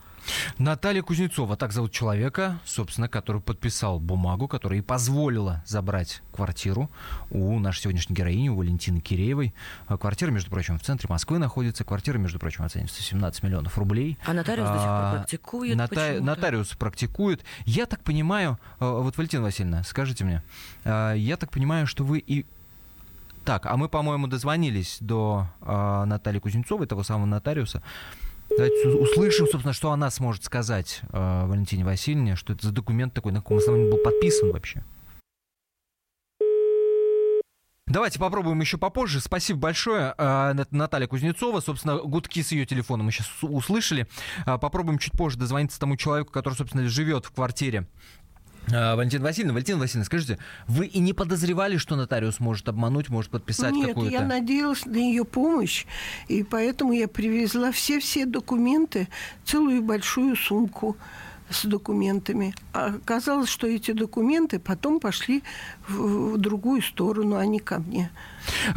Наталья 0.58 1.02
Кузнецова, 1.02 1.56
так 1.56 1.72
зовут 1.72 1.92
человека, 1.92 2.58
собственно, 2.64 3.08
который 3.08 3.40
подписал 3.40 4.00
бумагу, 4.00 4.48
которая 4.48 4.78
и 4.78 4.82
позволила 4.82 5.62
забрать 5.66 6.22
квартиру 6.32 6.90
у 7.30 7.58
нашей 7.58 7.82
сегодняшней 7.82 8.14
героини, 8.14 8.48
у 8.48 8.56
Валентины 8.56 9.00
Киреевой. 9.00 9.54
А 9.86 9.96
квартира, 9.96 10.30
между 10.30 10.50
прочим, 10.50 10.78
в 10.78 10.82
центре 10.82 11.08
Москвы 11.08 11.38
находится. 11.38 11.84
Квартира, 11.84 12.18
между 12.18 12.38
прочим, 12.38 12.64
оценивается 12.64 13.02
17 13.02 13.42
миллионов 13.42 13.76
рублей. 13.78 14.18
А 14.26 14.32
нотариус 14.32 14.68
до 14.68 14.74
сих 14.74 14.84
пор 14.84 15.10
практикует? 15.12 15.76
Нота... 15.76 16.18
Нотариус 16.20 16.68
практикует. 16.70 17.44
Я 17.64 17.86
так 17.86 18.02
понимаю, 18.02 18.58
э, 18.80 18.88
вот, 18.88 19.16
Валентина 19.16 19.42
Васильевна, 19.42 19.82
скажите 19.84 20.24
мне, 20.24 20.42
э, 20.84 21.14
я 21.16 21.36
так 21.36 21.50
понимаю, 21.50 21.86
что 21.86 22.04
вы 22.04 22.18
и 22.18 22.46
так, 23.44 23.66
а 23.66 23.76
мы, 23.76 23.88
по-моему, 23.88 24.26
дозвонились 24.26 24.98
до 25.00 25.46
э, 25.60 26.04
Натальи 26.06 26.38
Кузнецовой, 26.38 26.86
того 26.86 27.02
самого 27.02 27.26
нотариуса. 27.26 27.82
Давайте 28.50 28.88
услышим, 28.88 29.46
собственно, 29.46 29.72
что 29.72 29.90
она 29.90 30.10
сможет 30.10 30.44
сказать 30.44 31.00
э, 31.12 31.46
Валентине 31.46 31.84
Васильевне, 31.84 32.36
что 32.36 32.52
это 32.52 32.66
за 32.66 32.72
документ 32.72 33.12
такой, 33.12 33.32
на 33.32 33.40
каком 33.40 33.58
основании 33.58 33.90
был 33.90 33.98
подписан 33.98 34.52
вообще. 34.52 34.84
Давайте 37.86 38.18
попробуем 38.18 38.60
еще 38.60 38.78
попозже. 38.78 39.20
Спасибо 39.20 39.60
большое. 39.60 40.14
Э, 40.18 40.54
Наталья 40.70 41.06
Кузнецова. 41.06 41.60
Собственно, 41.60 41.98
гудки 41.98 42.42
с 42.42 42.52
ее 42.52 42.64
телефона 42.66 43.02
мы 43.02 43.12
сейчас 43.12 43.28
услышали. 43.42 44.06
Э, 44.46 44.58
попробуем 44.58 44.98
чуть 44.98 45.12
позже 45.12 45.38
дозвониться 45.38 45.78
тому 45.78 45.96
человеку, 45.96 46.32
который, 46.32 46.54
собственно, 46.54 46.88
живет 46.88 47.26
в 47.26 47.32
квартире 47.32 47.86
Валентина 48.68 49.24
Васильевна, 49.24 49.52
Валентина 49.52 49.78
Васильевна, 49.78 50.04
скажите, 50.04 50.38
вы 50.66 50.86
и 50.86 50.98
не 50.98 51.12
подозревали, 51.12 51.76
что 51.76 51.96
нотариус 51.96 52.40
может 52.40 52.68
обмануть, 52.68 53.08
может 53.08 53.30
подписать 53.30 53.72
Нет, 53.72 53.88
какую-то... 53.88 54.12
я 54.12 54.22
надеялась 54.22 54.86
на 54.86 54.96
ее 54.96 55.24
помощь, 55.24 55.86
и 56.28 56.42
поэтому 56.42 56.92
я 56.92 57.08
привезла 57.08 57.72
все-все 57.72 58.26
документы, 58.26 59.08
целую 59.44 59.82
большую 59.82 60.36
сумку 60.36 60.96
с 61.50 61.64
документами. 61.64 62.54
А 62.72 62.86
оказалось, 62.86 63.48
что 63.48 63.66
эти 63.66 63.92
документы 63.92 64.58
потом 64.58 64.98
пошли 64.98 65.42
в, 65.86 66.32
в 66.32 66.38
другую 66.38 66.82
сторону, 66.82 67.36
а 67.36 67.46
не 67.46 67.60
ко 67.60 67.78
мне. 67.78 68.10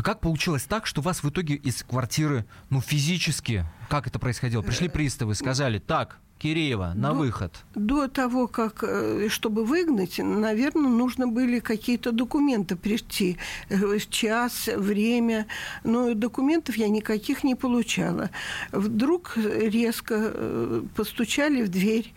Как 0.04 0.20
получилось 0.20 0.64
так, 0.64 0.86
что 0.86 1.02
вас 1.02 1.24
в 1.24 1.30
итоге 1.30 1.56
из 1.56 1.84
квартиры, 1.84 2.46
ну, 2.70 2.82
физически, 2.82 3.66
как 3.90 4.08
это 4.08 4.20
происходило? 4.20 4.62
Пришли 4.62 4.90
приставы, 4.90 5.36
сказали, 5.36 5.80
так, 5.80 6.20
Киреева 6.40 6.94
на 6.96 7.10
до, 7.10 7.16
выход? 7.16 7.54
До 7.76 8.08
того, 8.08 8.48
как, 8.48 8.84
э, 8.84 9.28
чтобы 9.30 9.66
выгнать, 9.66 10.20
наверное, 10.20 10.90
нужно 10.90 11.28
были 11.28 11.60
какие-то 11.60 12.12
документы 12.12 12.76
прийти. 12.76 13.38
Э, 13.70 13.98
час, 14.10 14.70
время. 14.76 15.48
Но 15.84 16.14
документов 16.14 16.76
я 16.78 16.90
никаких 16.90 17.44
не 17.44 17.56
получала. 17.56 18.30
Вдруг 18.72 19.38
резко 19.38 20.16
э, 20.18 20.84
постучали 20.96 21.64
в 21.64 21.70
дверь. 21.70 22.14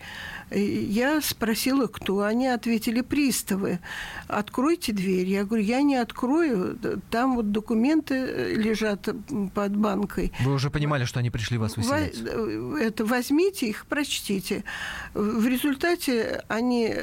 Я 0.51 1.21
спросила, 1.21 1.87
кто. 1.87 2.21
Они 2.21 2.47
ответили, 2.47 3.01
приставы. 3.01 3.79
Откройте 4.27 4.91
дверь. 4.91 5.27
Я 5.27 5.45
говорю, 5.45 5.63
я 5.63 5.81
не 5.81 5.95
открою. 5.95 6.77
Там 7.09 7.35
вот 7.35 7.51
документы 7.51 8.53
лежат 8.55 9.07
под 9.53 9.77
банкой. 9.77 10.33
Вы 10.41 10.53
уже 10.53 10.69
понимали, 10.69 11.05
что 11.05 11.19
они 11.19 11.29
пришли 11.29 11.57
вас 11.57 11.77
выселять? 11.77 12.17
Это 12.81 13.05
возьмите 13.05 13.67
их, 13.67 13.85
прочтите. 14.11 14.63
В 15.13 15.47
результате 15.47 16.43
они 16.47 16.93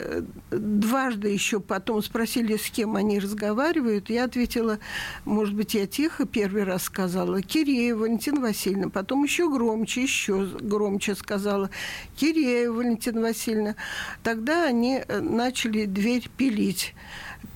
дважды 0.50 1.28
еще 1.28 1.60
потом 1.60 2.02
спросили, 2.02 2.56
с 2.56 2.70
кем 2.70 2.96
они 2.96 3.18
разговаривают. 3.18 4.10
Я 4.10 4.24
ответила, 4.24 4.78
может 5.24 5.54
быть, 5.54 5.74
я 5.74 5.86
тихо 5.86 6.26
первый 6.26 6.64
раз 6.64 6.84
сказала, 6.84 7.40
Киреева 7.40 8.00
Валентина 8.00 8.40
Васильевна. 8.40 8.90
Потом 8.90 9.24
еще 9.24 9.50
громче, 9.50 10.02
еще 10.02 10.46
громче 10.60 11.14
сказала, 11.14 11.70
Киреева 12.16 12.74
Валентина 12.74 13.20
Васильевна 13.22 13.74
тогда 14.22 14.64
они 14.64 15.02
э, 15.06 15.20
начали 15.20 15.86
дверь 15.86 16.28
пилить 16.36 16.94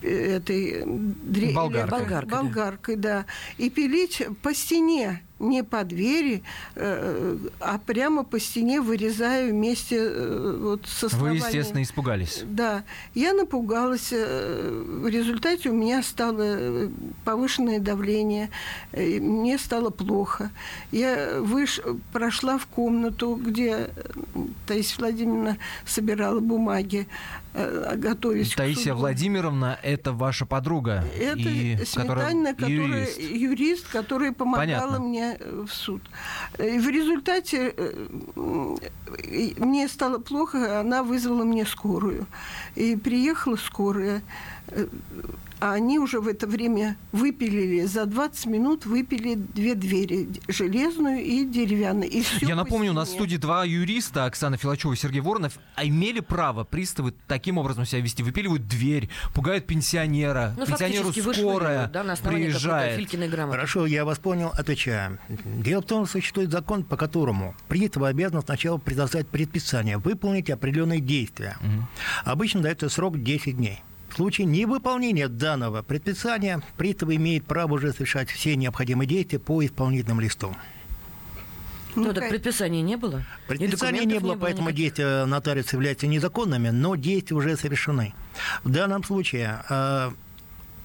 э, 0.03 0.37
этой 0.37 0.85
болгаркой. 0.85 1.99
болгаркой, 2.01 2.29
болгаркой 2.29 2.97
да. 2.97 3.27
и 3.59 3.71
пилить 3.71 4.23
по 4.43 4.55
стене 4.55 5.23
не 5.43 5.65
по 5.65 5.85
двери, 5.85 6.43
э, 6.77 7.37
а 7.61 7.79
прямо 7.79 8.25
по 8.25 8.39
стене 8.39 8.81
вырезаю 8.81 9.51
вместе 9.51 9.97
э, 9.99 10.59
вот 10.61 10.87
с 10.87 11.05
основания. 11.05 11.41
Вы, 11.41 11.47
естественно, 11.47 11.83
испугались. 11.83 12.43
Да. 12.45 12.85
Я 13.15 13.35
напугалась. 13.35 14.11
Э, 14.13 14.83
в 15.03 15.09
результате 15.09 15.71
у 15.71 15.75
меня 15.75 16.03
стало 16.03 16.89
повышенное 17.25 17.81
давление. 17.81 18.51
Мне 18.93 19.59
стало 19.59 19.91
плохо. 19.91 20.51
Я 20.93 21.41
выш... 21.41 21.81
прошла 22.13 22.57
в 22.59 22.67
комнату, 22.67 23.35
где 23.35 23.91
Таисия 24.67 24.99
Владимировна 24.99 25.59
собирала 25.85 26.41
бумаги, 26.41 27.07
готовясь 27.55 28.55
Таисия 28.55 28.95
Владимировна– 28.95 29.79
это 29.83 30.13
ваша 30.13 30.47
подруга? 30.47 31.05
Это 31.19 31.39
и... 31.39 31.85
Сметанина, 31.85 32.55
которая, 32.55 33.07
юрист. 33.07 33.21
юрист, 33.21 33.89
которая 33.89 34.33
помогала 34.33 34.93
Понятно. 34.93 34.99
мне 35.01 35.39
в 35.67 35.69
суд. 35.69 36.03
И 36.59 36.79
в 36.79 36.89
результате 36.89 37.75
э, 37.77 38.77
мне 39.57 39.89
стало 39.89 40.19
плохо, 40.19 40.81
она 40.81 41.03
вызвала 41.03 41.45
мне 41.45 41.67
скорую. 41.67 42.27
И 42.75 42.97
приехала 42.97 43.57
скорая. 43.57 44.23
А 45.63 45.75
они 45.75 46.01
уже 46.01 46.19
в 46.19 46.27
это 46.27 46.49
время 46.49 46.97
выпилили, 47.13 47.85
за 47.85 48.05
20 48.05 48.47
минут 48.47 48.85
выпили 48.85 49.37
две 49.37 49.77
двери, 49.77 50.29
железную 50.49 51.23
и 51.23 51.45
деревянную. 51.45 52.11
И 52.11 52.25
Я 52.41 52.57
напомню, 52.57 52.91
у 52.91 52.95
нас 52.95 53.11
в 53.11 53.13
студии 53.13 53.37
два 53.37 53.65
юриста, 53.65 54.25
Оксана 54.25 54.57
Филачева 54.57 54.95
и 54.95 54.97
Сергей 54.97 55.21
Воронов, 55.21 55.61
а 55.77 55.87
имели 55.87 56.19
право 56.19 56.65
приставы 56.65 57.15
таким 57.29 57.59
образом 57.59 57.87
себя 57.87 58.01
вести, 58.01 58.25
выпиливают 58.25 58.67
дверь, 58.67 59.09
пугают 59.35 59.69
пенсионера, 59.69 60.53
ну, 60.57 60.67
пенсионеру 60.67 61.13
скорая 61.13 61.87
да, 61.87 62.03
на 62.03 62.17
приезжает. 62.17 63.09
Хорошо, 63.49 63.87
я 63.87 64.05
вас 64.05 64.19
понял, 64.19 64.51
отвечаю. 64.59 65.21
Дело 65.45 65.81
в 65.83 65.85
том, 65.85 66.07
что 66.07 66.19
существует 66.19 66.51
закон, 66.51 66.83
по 66.83 66.97
которому 66.97 67.55
пристав 67.69 68.03
обязан 68.03 68.43
сначала 68.43 68.79
предоставить 68.79 69.29
предписание, 69.29 69.99
выполнить 69.99 70.51
определенные 70.51 70.99
действия. 70.99 71.57
Угу. 71.61 71.87
Обычно 72.33 72.63
дается 72.63 72.89
срок 72.89 73.23
10 73.23 73.57
дней. 73.57 73.81
В 74.13 74.17
случае 74.17 74.47
невыполнения 74.47 75.27
данного 75.27 75.81
предписания 75.81 76.61
пристав 76.77 77.09
имеет 77.09 77.47
право 77.47 77.73
уже 77.73 77.95
совершать 77.95 78.31
все 78.31 78.57
необходимые 78.57 79.09
действия 79.09 79.39
по 79.39 79.65
исполнительным 79.65 80.21
листам. 80.21 80.55
Ну, 81.95 82.05
ну 82.05 82.13
так 82.13 82.29
предписания 82.29 82.83
не 82.83 82.97
было? 82.97 83.25
Предписания 83.49 84.01
не 84.01 84.07
было, 84.07 84.13
не 84.13 84.21
было 84.21 84.37
поэтому 84.37 84.69
никаких. 84.69 84.85
действия 84.97 85.25
нотариуса 85.25 85.77
являются 85.77 86.07
незаконными, 86.07 86.69
но 86.69 86.95
действия 86.95 87.35
уже 87.39 87.57
совершены. 87.57 88.13
В 88.65 88.71
данном 88.71 89.03
случае 89.03 89.63
э, 89.71 90.11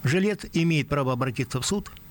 жилец 0.05 0.45
имеет 0.53 0.87
право 0.87 1.11
обратиться 1.11 1.59
в 1.59 1.65
суд– 1.65 1.91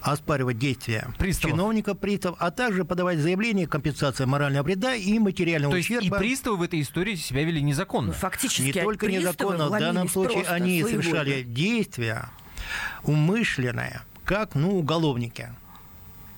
оспаривать 0.00 0.58
действия 0.58 1.08
Приставов. 1.18 1.56
чиновника, 1.56 1.94
пристав, 1.94 2.36
а 2.38 2.50
также 2.50 2.84
подавать 2.84 3.18
заявление 3.18 3.66
компенсации 3.66 4.24
морального 4.24 4.64
вреда 4.64 4.94
и 4.94 5.18
материального 5.18 5.72
То 5.72 5.80
ущерба. 5.80 6.02
есть 6.04 6.14
и 6.14 6.18
приставы 6.18 6.56
в 6.56 6.62
этой 6.62 6.80
истории 6.80 7.14
себя 7.14 7.44
вели 7.44 7.62
незаконно? 7.62 8.08
Ну, 8.08 8.12
фактически 8.14 8.62
Не 8.62 8.72
только 8.72 9.06
незаконно, 9.06 9.68
в 9.68 9.78
данном 9.78 10.08
случае 10.08 10.44
они 10.44 10.82
совершали 10.82 11.42
действия 11.42 12.28
умышленные, 13.02 14.02
как 14.24 14.54
ну, 14.54 14.78
уголовники. 14.78 15.48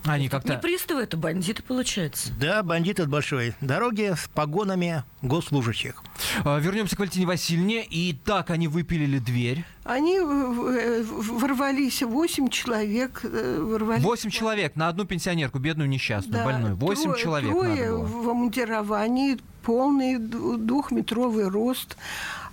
Они 0.09 0.29
как-то... 0.29 0.55
Не 0.55 0.59
приставы, 0.59 1.03
это 1.03 1.17
бандиты, 1.17 1.62
получается. 1.62 2.31
Да, 2.41 2.62
бандиты 2.62 3.03
от 3.03 3.09
большой 3.09 3.55
дороги 3.61 4.15
с 4.17 4.29
погонами 4.29 5.05
госслужащих. 5.23 6.03
А, 6.45 6.59
Вернемся 6.59 6.97
к 6.97 6.99
Валентине 6.99 7.27
Васильевне. 7.27 7.85
И 7.85 8.15
так 8.25 8.50
они 8.50 8.69
выпилили 8.69 9.19
дверь. 9.19 9.65
Они 9.85 10.19
ворвались, 10.21 12.03
восемь 12.03 12.49
человек 12.49 13.21
э, 13.23 13.61
ворвались. 13.61 14.03
Восемь 14.03 14.31
человек 14.31 14.77
на 14.77 14.88
одну 14.88 15.05
пенсионерку, 15.05 15.59
бедную 15.59 15.88
несчастную, 15.88 16.38
Да, 16.38 16.45
больную. 16.45 16.77
Восемь 16.77 17.11
трое- 17.12 17.23
человек 17.23 17.50
Трое 17.50 17.69
надо 17.71 17.93
было. 17.93 18.05
в 18.07 18.29
обмундировании, 18.31 19.38
полный 19.62 20.19
двухметровый 20.19 21.49
рост. 21.49 21.97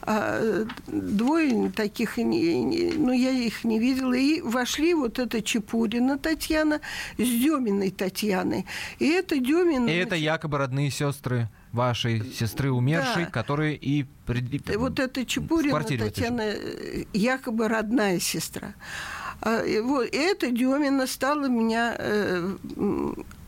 А, 0.05 0.65
Двое 0.87 1.71
таких, 1.71 2.17
ну, 2.17 3.11
я 3.11 3.31
их 3.31 3.63
не 3.63 3.79
видела. 3.79 4.13
И 4.13 4.41
вошли 4.41 4.93
вот 4.93 5.19
эта 5.19 5.41
Чепурина 5.41 6.17
Татьяна 6.17 6.79
с 7.17 7.23
Деминой 7.23 7.91
Татьяной. 7.91 8.65
И 8.99 9.07
это 9.07 9.37
Демина... 9.37 9.89
И 9.89 9.95
это 9.95 10.15
якобы 10.15 10.57
родные 10.57 10.91
сестры 10.91 11.49
вашей 11.71 12.23
сестры 12.33 12.71
умершей, 12.71 13.25
Да. 13.25 13.29
которые 13.31 13.75
и... 13.75 14.05
Вот 14.77 14.99
эта 14.99 15.21
в 15.21 15.25
Чепурина. 15.25 15.83
Татьяна, 15.83 16.41
э, 16.41 17.03
якобы 17.13 17.67
родная 17.67 18.19
сестра. 18.19 18.73
А, 19.41 19.61
и 19.61 19.79
вот, 19.81 20.05
и 20.05 20.17
эта 20.17 20.49
Демина 20.49 21.05
стала 21.05 21.47
меня 21.47 21.95
э, 21.99 22.55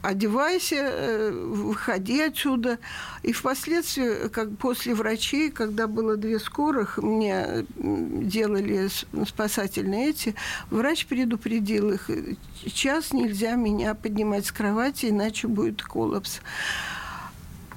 одевайся, 0.02 0.76
э, 0.76 1.32
выходи 1.32 2.22
отсюда. 2.22 2.80
И 3.24 3.32
впоследствии, 3.32 4.28
как 4.30 4.58
после 4.58 4.94
врачей, 4.94 5.52
когда 5.52 5.88
было 5.88 6.18
две 6.18 6.40
скорых, 6.40 6.98
мне 6.98 7.66
делали 7.76 8.90
спасательные 9.26 10.10
эти, 10.10 10.36
врач 10.70 11.06
предупредил 11.08 11.92
их, 11.92 12.10
э, 12.10 12.36
час 12.66 13.14
нельзя 13.14 13.56
меня 13.56 13.96
поднимать 13.96 14.46
с 14.46 14.52
кровати, 14.52 15.08
иначе 15.08 15.48
будет 15.48 15.82
коллапс. 15.82 16.42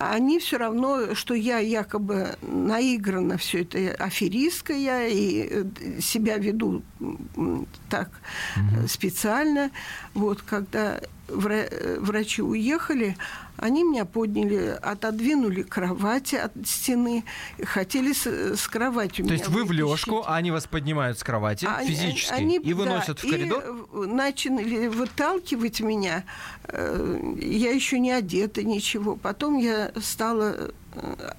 Они 0.00 0.38
все 0.38 0.56
равно, 0.56 1.14
что 1.14 1.34
я 1.34 1.58
якобы 1.58 2.34
наигранно 2.40 3.36
все 3.36 3.62
это 3.62 3.94
аферистка 4.02 4.72
я 4.72 5.06
и 5.06 5.46
э, 5.50 6.00
себя 6.00 6.38
веду 6.38 6.82
так 7.90 8.08
э, 8.56 8.86
специально. 8.88 9.70
Вот 10.14 10.40
когда 10.40 11.02
врачи 11.30 12.42
уехали, 12.42 13.16
они 13.56 13.84
меня 13.84 14.04
подняли, 14.04 14.78
отодвинули 14.82 15.62
кровати 15.62 16.36
от 16.36 16.52
стены, 16.66 17.24
хотели 17.64 18.12
с, 18.12 18.26
с 18.26 18.66
кровати. 18.68 19.22
То 19.22 19.32
есть 19.34 19.48
вы 19.48 19.64
в 19.64 19.72
лёжку, 19.72 20.24
а 20.26 20.36
они 20.36 20.50
вас 20.50 20.66
поднимают 20.66 21.18
с 21.18 21.22
кровати 21.22 21.66
они- 21.66 21.88
физически 21.88 22.32
они- 22.32 22.56
и 22.58 22.72
выносят 22.74 23.20
да, 23.22 23.28
в 23.28 23.30
коридор? 23.30 23.62
И 23.92 24.06
начали 24.06 24.88
выталкивать 24.88 25.80
меня. 25.80 26.24
Э, 26.64 27.34
Я 27.40 27.70
еще 27.72 27.98
не 27.98 28.12
одета, 28.12 28.62
ничего. 28.62 29.16
Потом 29.16 29.58
я 29.58 29.92
стала 30.00 30.72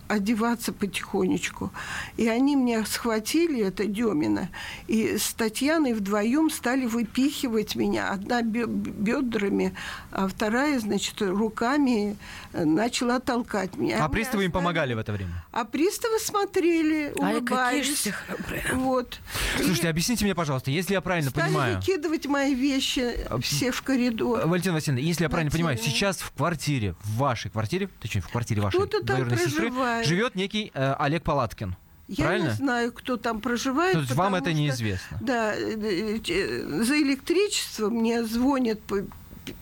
одеваться 0.08 0.72
потихонечку. 0.74 1.72
И 2.18 2.28
они 2.28 2.56
меня 2.56 2.86
схватили, 2.86 3.62
это 3.66 3.86
Демина, 3.86 4.50
и 4.88 5.18
с 5.18 5.34
Татьяной 5.34 5.94
вдвоем 5.94 6.50
стали 6.50 6.86
выпихивать 6.86 7.76
меня. 7.76 8.10
Одна 8.12 8.42
бе- 8.42 8.66
бедрами, 8.66 9.76
а 10.12 10.28
вторая, 10.28 10.80
значит, 10.80 11.22
руками 11.22 12.18
э, 12.54 12.66
начала 12.66 13.20
толкать 13.20 13.76
меня. 13.78 13.98
А 14.02 14.06
Они 14.06 14.14
приставы 14.14 14.44
им 14.44 14.50
оставили- 14.50 14.52
помогали 14.52 14.94
в 14.94 14.98
это 15.00 15.12
время? 15.14 15.44
А 15.52 15.66
приставы 15.66 16.20
смотрели, 16.20 17.14
Ай, 17.22 17.42
какие 17.42 17.84
же 17.84 17.92
улыбались. 17.92 18.08
храбрые. 18.10 18.64
Вот. 18.74 19.20
Слушайте, 19.58 19.90
объясните 19.90 20.26
мне, 20.26 20.36
пожалуйста, 20.36 20.72
если 20.72 20.94
я 20.94 21.02
правильно 21.02 21.30
Стали 21.30 21.48
понимаю... 21.48 21.78
выкидывать 21.78 22.26
мои 22.26 22.54
вещи 22.56 23.16
все 23.42 23.72
в 23.72 23.82
коридор. 23.82 24.46
Валентина 24.48 24.74
Васильевна, 24.76 25.02
если 25.02 25.24
я 25.24 25.30
правильно 25.30 25.52
понимаю, 25.52 25.76
Валентина. 25.78 25.96
сейчас 25.96 26.18
в 26.20 26.32
квартире, 26.32 26.96
в 27.04 27.18
вашей 27.18 27.52
квартире, 27.52 27.90
точнее, 28.00 28.22
в 28.22 28.30
квартире 28.30 28.62
вашей 28.62 28.78
Кто-то 28.78 28.98
там 28.98 29.06
двоюродной 29.18 29.38
сестры, 29.46 29.72
живет 30.04 30.36
некий 30.36 30.72
э, 30.74 30.94
Олег 31.00 31.24
Палаткин. 31.24 31.76
Я 32.08 32.26
правильно? 32.26 32.50
не 32.50 32.54
знаю, 32.56 32.92
кто 32.92 33.16
там 33.16 33.40
проживает. 33.40 33.94
То 33.94 34.00
есть 34.00 34.12
вам 34.16 34.36
это 34.36 34.50
что, 34.50 34.54
неизвестно? 34.54 35.18
Да, 35.22 35.56
э, 35.56 36.20
э, 36.28 36.84
за 36.84 37.02
электричество 37.02 37.90
мне 37.90 38.26
звонят 38.26 38.80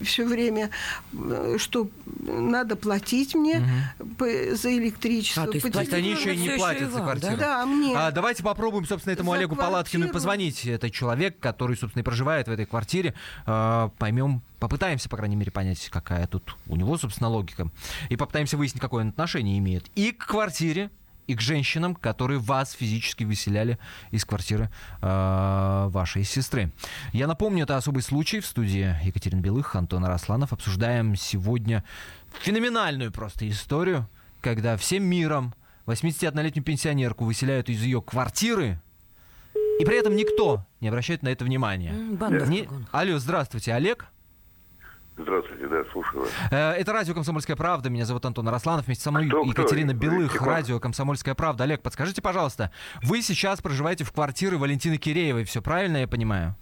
все 0.01 0.25
время, 0.25 0.69
э, 1.13 1.57
что 1.57 1.89
надо 2.19 2.75
платить 2.75 3.35
мне 3.35 3.63
по- 4.17 4.55
за 4.55 4.75
электричество. 4.77 5.43
А, 5.43 5.47
то 5.47 5.53
есть 5.53 5.71
по 5.71 5.79
есть 5.79 5.93
они 5.93 6.11
еще 6.11 6.33
и 6.33 6.37
не 6.37 6.49
платят 6.49 6.91
за 6.91 6.99
квартиру. 6.99 7.37
Да, 7.37 7.65
мне. 7.65 7.95
А, 7.95 8.11
давайте 8.11 8.43
попробуем, 8.43 8.85
собственно, 8.85 9.13
этому 9.13 9.31
За 9.31 9.37
Олегу 9.37 9.55
Палаткину 9.55 10.05
и 10.05 10.07
квартиру. 10.07 10.13
позвонить. 10.13 10.65
Это 10.65 10.89
человек, 10.89 11.39
который, 11.39 11.77
собственно, 11.77 12.01
и 12.01 12.05
проживает 12.05 12.47
в 12.47 12.51
этой 12.51 12.65
квартире. 12.65 13.13
А, 13.45 13.89
поймем, 13.97 14.41
попытаемся, 14.59 15.09
по 15.09 15.17
крайней 15.17 15.35
мере, 15.35 15.51
понять, 15.51 15.89
какая 15.89 16.27
тут 16.27 16.55
у 16.67 16.75
него, 16.75 16.97
собственно, 16.97 17.29
логика. 17.29 17.69
И 18.09 18.15
попытаемся 18.15 18.57
выяснить, 18.57 18.81
какое 18.81 19.03
он 19.03 19.09
отношение 19.09 19.57
имеет 19.59 19.89
и 19.95 20.11
к 20.11 20.25
квартире, 20.25 20.89
и 21.29 21.35
к 21.35 21.41
женщинам, 21.41 21.93
которые 21.93 22.39
вас 22.39 22.71
физически 22.71 23.23
выселяли 23.23 23.77
из 24.09 24.25
квартиры 24.25 24.71
э, 24.99 25.87
вашей 25.89 26.23
сестры. 26.23 26.71
Я 27.13 27.27
напомню, 27.27 27.65
это 27.65 27.77
особый 27.77 28.01
случай 28.01 28.39
в 28.39 28.47
студии 28.47 28.95
Екатерина 29.03 29.39
Белых, 29.39 29.75
Антон 29.75 30.05
Арасланов. 30.05 30.53
Обсуждаем 30.53 31.15
сегодня 31.15 31.83
феноменальную 32.41 33.11
просто 33.11 33.47
историю, 33.47 34.09
когда 34.41 34.75
всем 34.75 35.03
миром 35.03 35.53
81-летнюю 35.85 36.63
пенсионерку 36.63 37.25
выселяют 37.25 37.69
из 37.69 37.83
ее 37.83 38.01
квартиры, 38.01 38.81
и 39.79 39.85
при 39.85 39.99
этом 39.99 40.15
никто 40.15 40.65
не 40.81 40.87
обращает 40.87 41.21
на 41.21 41.27
это 41.27 41.45
внимания. 41.45 41.93
Банда 41.93 42.47
Не-. 42.47 42.67
Алло, 42.91 43.19
здравствуйте, 43.19 43.75
Олег. 43.75 44.07
Здравствуйте, 45.21 45.67
да, 45.67 45.83
слушаю 45.91 46.21
вас. 46.21 46.29
Э, 46.51 46.71
Это 46.73 46.93
радио 46.93 47.13
«Комсомольская 47.13 47.55
правда». 47.57 47.89
Меня 47.89 48.05
зовут 48.05 48.25
Антон 48.25 48.47
Арасланов. 48.47 48.85
Вместе 48.85 49.03
со 49.03 49.11
мной 49.11 49.27
Кто, 49.27 49.41
кто? 49.41 49.49
Екатерина 49.63 49.93
Вы- 49.93 49.99
Белых. 49.99 50.31
тихо. 50.31 50.45
Радио 50.45 50.79
«Комсомольская 50.79 51.35
правда». 51.35 51.65
Олег, 51.65 51.81
подскажите, 51.81 52.21
пожалуйста, 52.21 52.71
вы 53.03 53.21
сейчас 53.21 53.61
проживаете 53.61 54.05
в 54.05 54.11
квартире 54.13 54.57
Валентины 54.57 54.97
Киреевой. 54.97 55.43
Все 55.43 55.61
правильно 55.61 55.97
я 55.97 56.07
понимаю? 56.07 56.55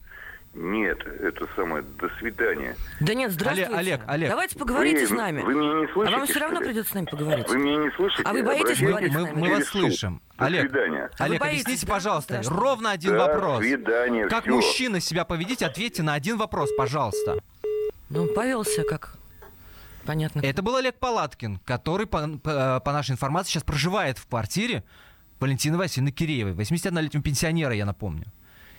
Нет, 0.56 0.98
это 1.06 1.46
самое, 1.56 1.84
до 1.84 2.10
свидания. 2.18 2.76
Да 3.00 3.14
нет, 3.14 3.32
здравствуйте. 3.32 3.72
Олег, 3.76 4.02
Олег. 4.08 4.30
Давайте 4.30 4.58
поговорите 4.58 5.02
Вы- 5.02 5.08
с 5.08 5.12
нами. 5.12 5.42
Вы 5.42 5.54
меня 5.54 5.74
не 5.82 5.86
а 5.86 5.94
слышите? 5.94 6.18
вам 6.18 6.26
все 6.26 6.40
равно 6.40 6.60
придется 6.62 6.92
с 6.92 6.94
нами 6.96 7.06
поговорить. 7.06 7.48
Вы 7.48 7.58
меня 7.60 7.78
не 7.84 7.92
слышите? 7.92 8.24
А 8.26 8.34
вы 8.34 8.42
боитесь 8.44 8.80
говорить 8.82 9.12
с 9.12 9.16
Мы, 9.16 9.22
нами? 9.22 9.36
мы 9.40 9.50
вас 9.52 9.66
слышим. 9.66 10.20
До 10.40 10.46
Олег, 10.46 10.62
свидания. 10.64 11.10
А 11.20 11.24
вы 11.24 11.26
Олег, 11.26 11.42
боитесь, 11.42 11.62
объясните, 11.64 11.86
да? 11.86 11.94
пожалуйста, 11.94 12.34
Страшно. 12.42 12.60
ровно 12.60 12.92
один 12.92 13.12
До 13.12 13.18
вопрос. 13.20 13.60
свидания, 13.60 14.28
Как 14.30 14.44
всё. 14.46 14.56
мужчина 14.56 15.00
себя 15.00 15.26
поведите, 15.26 15.66
ответьте 15.68 16.02
на 16.02 16.16
один 16.16 16.38
вопрос, 16.38 16.72
пожалуйста. 16.76 17.38
Ну, 18.10 18.28
повелся 18.34 18.84
как... 18.84 19.18
Понятно. 20.06 20.40
Это 20.40 20.62
был 20.62 20.78
Олег 20.78 20.96
Палаткин, 21.00 21.60
который, 21.66 22.08
по, 22.08 22.26
по- 22.38 22.80
по 22.80 22.92
нашей 22.94 23.12
информации, 23.12 23.52
сейчас 23.52 23.64
проживает 23.64 24.18
в 24.18 24.28
квартире 24.28 24.86
Валентины 25.40 25.78
Васильевны 25.78 26.12
Киреевой, 26.12 26.54
81-летнего 26.54 27.22
пенсионера, 27.22 27.74
я 27.74 27.86
напомню, 27.86 28.26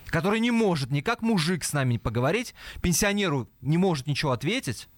который 0.06 0.40
не 0.40 0.50
может 0.50 0.90
ни 0.90 1.02
как 1.02 1.20
мужик 1.20 1.64
с 1.64 1.74
нами 1.74 1.98
поговорить, 1.98 2.54
пенсионеру 2.80 3.46
не 3.60 3.76
может 3.76 4.06
ничего 4.06 4.32
ответить. 4.32 4.88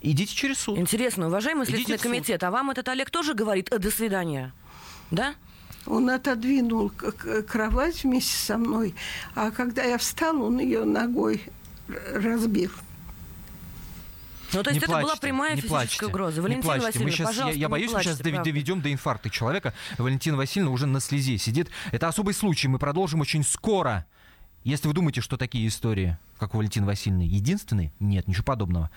Идите 0.00 0.34
через 0.34 0.58
суд. 0.60 0.78
Интересно, 0.78 1.26
уважаемый 1.26 1.66
Следственный 1.66 1.98
комитет, 1.98 2.42
а 2.44 2.50
вам 2.50 2.70
этот 2.70 2.88
Олег 2.88 3.10
тоже 3.10 3.34
говорит 3.34 3.70
«э, 3.70 3.78
«до 3.78 3.90
свидания»? 3.90 4.54
Да? 5.10 5.34
Он 5.86 6.08
отодвинул 6.08 6.90
кровать 6.90 8.02
вместе 8.04 8.34
со 8.34 8.56
мной, 8.58 8.94
а 9.34 9.50
когда 9.50 9.82
я 9.84 9.98
встала, 9.98 10.44
он 10.44 10.58
ее 10.58 10.84
ногой 10.84 11.42
разбил. 12.14 12.70
Ну, 14.52 14.62
то 14.62 14.70
есть 14.70 14.80
Не 14.80 14.84
это 14.84 14.86
была 14.88 15.00
плачьте, 15.02 15.20
прямая 15.20 15.50
не 15.50 15.56
физическая 15.60 15.78
плачьте, 15.86 16.06
угроза. 16.06 16.36
не 16.36 16.40
Валентина 16.42 16.64
плачьте. 16.64 16.86
Васильевна, 16.86 17.10
Мы 17.10 17.16
щас- 17.16 17.26
пожалуйста, 17.26 17.54
я, 17.54 17.60
я 17.60 17.66
не 17.66 17.70
боюсь, 17.70 17.92
мы 17.92 17.98
сейчас 18.00 18.16
плачьте, 18.16 18.30
правда. 18.32 18.44
доведем 18.50 18.80
до 18.80 18.92
инфаркта 18.92 19.30
человека. 19.30 19.74
Валентина 19.98 20.36
Васильевна 20.36 20.70
уже 20.72 20.86
на 20.86 21.00
слезе 21.00 21.36
сидит. 21.38 21.70
Это 21.92 22.08
особый 22.08 22.32
случай. 22.34 22.66
Мы 22.68 22.78
продолжим 22.78 23.20
очень 23.20 23.44
скоро. 23.44 24.06
Если 24.64 24.88
вы 24.88 24.94
думаете, 24.94 25.20
что 25.20 25.36
такие 25.36 25.68
истории, 25.68 26.18
как 26.38 26.54
у 26.54 26.58
Валентины 26.58 26.86
Васильевны, 26.86 27.22
единственные, 27.22 27.92
нет, 28.00 28.26
ничего 28.26 28.44
подобного. 28.44 28.90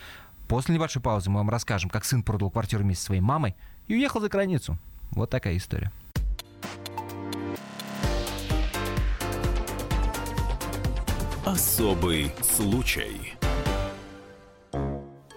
После 0.47 0.73
небольшой 0.73 1.01
паузы 1.01 1.29
мы 1.29 1.39
вам 1.39 1.49
расскажем, 1.49 1.89
как 1.89 2.05
сын 2.05 2.23
продал 2.23 2.49
квартиру 2.49 2.83
вместе 2.83 3.01
со 3.01 3.05
своей 3.07 3.21
мамой 3.21 3.55
и 3.87 3.93
уехал 3.93 4.21
за 4.21 4.29
границу. 4.29 4.77
Вот 5.11 5.29
такая 5.29 5.57
история. 5.57 5.91
Особый 11.45 12.31
случай. 12.41 13.33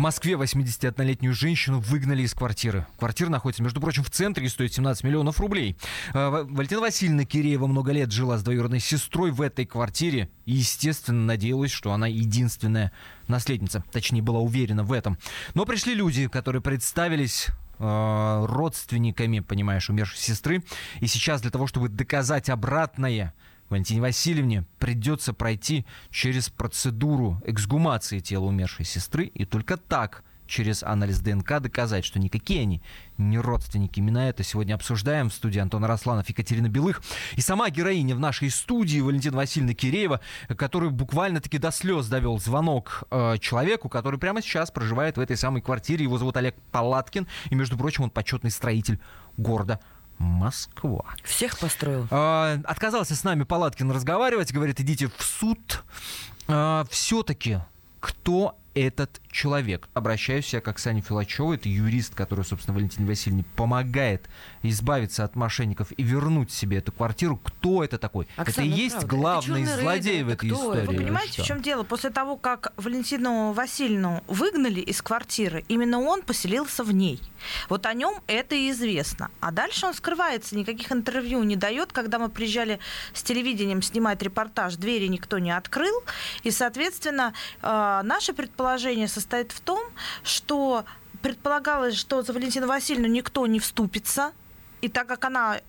Москве 0.00 0.32
81-летнюю 0.32 1.34
женщину 1.34 1.78
выгнали 1.78 2.22
из 2.22 2.32
квартиры. 2.32 2.86
Квартира 2.98 3.28
находится, 3.28 3.62
между 3.62 3.82
прочим, 3.82 4.02
в 4.02 4.10
центре 4.10 4.46
и 4.46 4.48
стоит 4.48 4.72
17 4.72 5.04
миллионов 5.04 5.38
рублей. 5.40 5.76
А, 6.14 6.42
Валентина 6.44 6.80
Васильевна 6.80 7.26
Киреева 7.26 7.66
много 7.66 7.92
лет 7.92 8.10
жила 8.10 8.38
с 8.38 8.42
двоюродной 8.42 8.80
сестрой 8.80 9.30
в 9.30 9.42
этой 9.42 9.66
квартире 9.66 10.30
и, 10.46 10.52
естественно, 10.52 11.22
надеялась, 11.26 11.70
что 11.70 11.92
она 11.92 12.06
единственная 12.06 12.92
наследница. 13.28 13.84
Точнее, 13.92 14.22
была 14.22 14.40
уверена 14.40 14.84
в 14.84 14.92
этом. 14.92 15.18
Но 15.52 15.66
пришли 15.66 15.94
люди, 15.94 16.28
которые 16.28 16.62
представились 16.62 17.48
э, 17.78 18.44
родственниками, 18.48 19.40
понимаешь, 19.40 19.90
умершей 19.90 20.18
сестры. 20.18 20.64
И 21.00 21.08
сейчас 21.08 21.42
для 21.42 21.50
того, 21.50 21.66
чтобы 21.66 21.90
доказать 21.90 22.48
обратное, 22.48 23.34
Валентине 23.70 24.00
Васильевне 24.00 24.64
придется 24.78 25.32
пройти 25.32 25.86
через 26.10 26.50
процедуру 26.50 27.40
эксгумации 27.46 28.18
тела 28.18 28.44
умершей 28.44 28.84
сестры, 28.84 29.26
и 29.26 29.44
только 29.44 29.76
так 29.76 30.24
через 30.50 30.82
анализ 30.82 31.20
ДНК 31.20 31.60
доказать, 31.60 32.04
что 32.04 32.18
никакие 32.18 32.62
они 32.62 32.82
не 33.16 33.38
родственники. 33.38 34.00
Именно 34.00 34.18
это 34.18 34.42
сегодня 34.42 34.74
обсуждаем 34.74 35.30
в 35.30 35.34
студии 35.34 35.60
Антона 35.60 35.86
Росланов, 35.86 36.28
Екатерина 36.28 36.68
Белых. 36.68 37.00
И 37.36 37.40
сама 37.40 37.70
героиня 37.70 38.16
в 38.16 38.20
нашей 38.20 38.50
студии 38.50 39.00
Валентина 39.00 39.36
Васильевна 39.36 39.74
Киреева, 39.74 40.20
которую 40.56 40.90
буквально-таки 40.90 41.58
до 41.58 41.70
слез 41.70 42.08
довел 42.08 42.38
звонок 42.38 43.04
э, 43.10 43.36
человеку, 43.38 43.88
который 43.88 44.18
прямо 44.18 44.42
сейчас 44.42 44.70
проживает 44.70 45.16
в 45.16 45.20
этой 45.20 45.36
самой 45.36 45.62
квартире. 45.62 46.02
Его 46.04 46.18
зовут 46.18 46.36
Олег 46.36 46.56
Палаткин. 46.72 47.28
И, 47.50 47.54
между 47.54 47.78
прочим, 47.78 48.04
он 48.04 48.10
почетный 48.10 48.50
строитель 48.50 48.98
города 49.36 49.78
Москва. 50.20 51.14
Всех 51.24 51.58
построил. 51.58 52.06
А, 52.10 52.58
отказался 52.64 53.16
с 53.16 53.24
нами 53.24 53.44
Палаткин 53.44 53.90
разговаривать, 53.90 54.52
говорит, 54.52 54.78
идите 54.78 55.08
в 55.08 55.22
суд. 55.22 55.82
А, 56.46 56.84
все-таки 56.90 57.58
кто 58.00 58.58
этот 58.74 59.20
человек. 59.30 59.88
Обращаюсь 59.94 60.52
я 60.52 60.60
к 60.60 60.68
Оксане 60.68 61.00
Филачевой, 61.00 61.56
это 61.56 61.68
юрист, 61.68 62.14
который, 62.14 62.44
собственно, 62.44 62.76
Валентине 62.76 63.06
Васильевне 63.06 63.44
помогает 63.56 64.28
избавиться 64.62 65.24
от 65.24 65.36
мошенников 65.36 65.92
и 65.96 66.02
вернуть 66.02 66.50
себе 66.52 66.78
эту 66.78 66.92
квартиру. 66.92 67.36
Кто 67.36 67.82
это 67.82 67.98
такой? 67.98 68.26
Оксана, 68.36 68.66
это 68.66 68.74
и 68.74 68.80
есть 68.80 68.96
правда, 68.96 69.16
главный 69.16 69.62
это 69.62 69.80
злодей 69.80 70.12
рейдер, 70.12 70.24
в 70.24 70.28
это 70.28 70.46
этой 70.46 70.50
кто? 70.50 70.56
истории. 70.56 70.86
Вы 70.86 71.04
понимаете, 71.04 71.42
в 71.42 71.44
чем 71.44 71.62
дело? 71.62 71.82
После 71.82 72.10
того, 72.10 72.36
как 72.36 72.72
Валентину 72.76 73.52
Васильевну 73.52 74.22
выгнали 74.26 74.80
из 74.80 75.02
квартиры, 75.02 75.64
именно 75.68 76.00
он 76.00 76.22
поселился 76.22 76.84
в 76.84 76.92
ней. 76.92 77.20
Вот 77.68 77.86
о 77.86 77.94
нем 77.94 78.14
это 78.26 78.54
и 78.54 78.70
известно. 78.70 79.30
А 79.40 79.50
дальше 79.50 79.86
он 79.86 79.94
скрывается, 79.94 80.56
никаких 80.56 80.92
интервью 80.92 81.42
не 81.42 81.56
дает. 81.56 81.92
Когда 81.92 82.18
мы 82.18 82.28
приезжали 82.28 82.78
с 83.12 83.22
телевидением 83.22 83.82
снимать 83.82 84.22
репортаж, 84.22 84.76
двери 84.76 85.06
никто 85.06 85.38
не 85.38 85.50
открыл. 85.50 86.02
И, 86.42 86.50
соответственно, 86.50 87.32
э, 87.62 88.00
наше 88.04 88.32
предположение 88.60 89.08
состоит 89.08 89.52
в 89.52 89.60
том, 89.60 89.80
что 90.22 90.84
предполагалось, 91.22 91.94
что 91.96 92.20
за 92.22 92.34
Валентину 92.34 92.66
Васильевну 92.66 93.08
никто 93.08 93.46
не 93.46 93.58
вступится. 93.58 94.32
И 94.82 94.88
так 94.88 95.06
как 95.06 95.24
она 95.24 95.60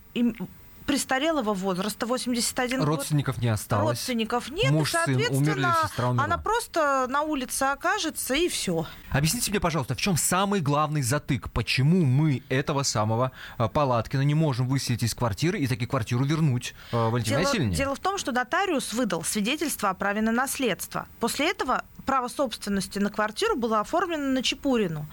престарелого 0.85 1.53
возраста, 1.53 2.05
81 2.05 2.79
год, 2.79 2.87
Родственников 2.87 3.37
не 3.37 3.47
осталось. 3.47 3.99
родственников 3.99 4.49
нет, 4.49 4.71
Муж, 4.71 4.89
и, 4.89 4.91
сын 4.91 5.13
умерли, 5.13 5.29
соответственно, 5.29 5.77
сестра 5.87 6.09
умерла. 6.09 6.25
она 6.25 6.37
просто 6.37 7.05
на 7.07 7.21
улице 7.21 7.63
окажется, 7.63 8.33
и 8.33 8.49
все. 8.49 8.85
Объясните 9.09 9.51
мне, 9.51 9.61
пожалуйста, 9.61 9.95
в 9.95 9.97
чем 9.97 10.17
самый 10.17 10.59
главный 10.59 11.01
затык? 11.01 11.49
Почему 11.51 12.03
мы 12.03 12.43
этого 12.49 12.83
самого 12.83 13.31
э, 13.57 13.69
Палаткина 13.69 14.21
не 14.21 14.33
можем 14.33 14.67
выселить 14.67 15.03
из 15.03 15.13
квартиры 15.15 15.59
и 15.59 15.67
таки 15.67 15.85
квартиру 15.85 16.25
вернуть 16.25 16.73
э, 16.91 17.09
Валентине 17.09 17.37
Дело, 17.37 17.47
Васильевне? 17.47 17.75
дело 17.75 17.95
в 17.95 17.99
том, 17.99 18.17
что 18.17 18.31
нотариус 18.33 18.91
выдал 18.91 19.23
свидетельство 19.23 19.89
о 19.89 19.93
праве 19.93 20.21
на 20.21 20.31
наследство. 20.31 21.07
После 21.21 21.49
этого 21.51 21.85
право 22.05 22.27
собственности 22.27 22.99
на 22.99 23.09
квартиру 23.09 23.55
было 23.55 23.79
оформлено 23.79 24.27
на 24.27 24.43
Чепурину. 24.43 25.05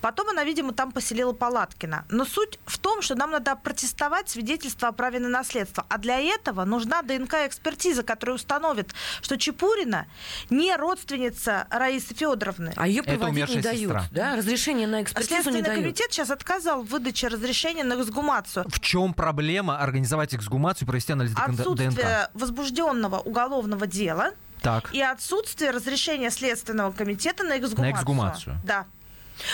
Потом 0.00 0.28
она, 0.30 0.44
видимо, 0.44 0.72
там 0.72 0.92
поселила 0.92 1.32
Палаткина. 1.32 2.04
Но 2.08 2.24
суть 2.24 2.58
в 2.66 2.78
том, 2.78 3.02
что 3.02 3.14
нам 3.14 3.30
надо 3.30 3.56
протестовать 3.56 4.28
свидетельство 4.28 4.88
о 4.88 4.92
праве 4.92 5.18
на 5.18 5.28
наследство. 5.28 5.84
А 5.88 5.98
для 5.98 6.20
этого 6.20 6.64
нужна 6.64 7.02
ДНК-экспертиза, 7.02 8.02
которая 8.02 8.36
установит, 8.36 8.94
что 9.20 9.36
Чепурина 9.36 10.06
не 10.50 10.74
родственница 10.76 11.66
Раисы 11.70 12.14
Федоровны. 12.14 12.72
А 12.76 12.86
ее 12.86 13.02
проводить 13.02 13.24
не 13.26 13.42
умершая 13.42 13.62
дают, 13.62 13.80
сестра. 13.80 14.04
да? 14.10 14.36
Разрешение 14.36 14.86
на 14.86 15.02
экспертизу 15.02 15.34
не 15.34 15.42
Следственный 15.42 15.62
дают. 15.62 15.82
комитет 15.82 16.12
сейчас 16.12 16.30
отказал 16.30 16.82
в 16.82 16.88
выдаче 16.88 17.28
разрешения 17.28 17.84
на 17.84 18.00
эксгумацию. 18.00 18.66
В 18.68 18.80
чем 18.80 19.14
проблема 19.14 19.78
организовать 19.78 20.34
эксгумацию 20.34 20.86
и 20.86 20.90
провести 20.90 21.12
анализ 21.12 21.32
ДНК? 21.32 21.60
Отсутствие 21.60 22.28
возбужденного 22.34 23.18
уголовного 23.20 23.86
дела 23.86 24.32
Так. 24.62 24.94
и 24.94 25.00
отсутствие 25.02 25.70
разрешения 25.70 26.30
Следственного 26.30 26.92
комитета 26.92 27.44
на 27.44 27.58
эксгумацию. 27.58 27.92
На 27.92 27.96
эксгумацию. 27.96 28.60
Да. 28.64 28.86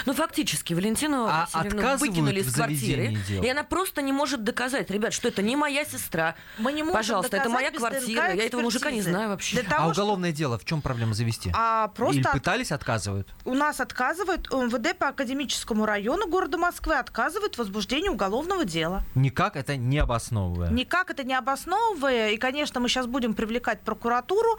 Ну, 0.07 0.13
фактически, 0.15 0.75
Валентину 0.75 1.27
А 1.27 1.47
Васильевну 1.53 1.79
отказывают 1.81 2.01
выкинули 2.01 2.43
в 2.43 2.47
из 2.49 2.55
квартиры, 2.55 3.17
дел? 3.29 3.43
и 3.43 3.49
она 3.49 3.65
просто 3.65 4.03
не 4.03 4.13
может 4.13 4.45
доказать, 4.45 4.91
ребят, 4.91 5.13
что 5.13 5.29
это 5.29 5.43
не 5.43 5.57
моя 5.57 5.85
сестра. 5.85 6.35
Мы 6.59 6.73
не 6.73 6.83
можем 6.83 6.97
Пожалуйста, 6.97 7.37
это 7.37 7.49
моя 7.49 7.71
квартира, 7.71 8.33
я 8.33 8.45
этого 8.45 8.63
мужика 8.63 8.91
не 8.91 9.03
знаю 9.03 9.29
вообще. 9.31 9.61
Для 9.61 9.69
того, 9.71 9.89
а 9.91 9.93
что- 9.95 10.03
уголовное 10.03 10.33
дело 10.33 10.59
в 10.59 10.65
чем 10.65 10.83
проблема 10.83 11.15
завести? 11.15 11.51
А 11.55 11.89
просто 11.89 12.21
Или 12.21 12.27
от- 12.27 12.33
пытались, 12.33 12.73
отказывают? 12.73 13.29
у 13.45 13.55
нас 13.55 13.81
отказывает 13.81 14.51
МВД 14.51 14.97
по 14.97 15.09
Академическому 15.09 15.87
району 15.87 16.27
города 16.29 16.59
Москвы 16.59 16.97
отказывает 16.97 17.55
в 17.55 17.59
возбуждении 17.59 18.09
уголовного 18.09 18.65
дела. 18.65 19.03
Никак 19.15 19.57
это 19.57 19.77
не 19.77 19.99
обосновывая. 19.99 20.71
Никак 20.71 21.11
это 21.11 21.25
не 21.25 21.35
обосновывая. 21.35 22.31
И, 22.31 22.37
конечно, 22.37 22.81
мы 22.81 22.89
сейчас 22.89 23.07
будем 23.07 23.35
привлекать 23.35 23.81
прокуратуру 23.81 24.59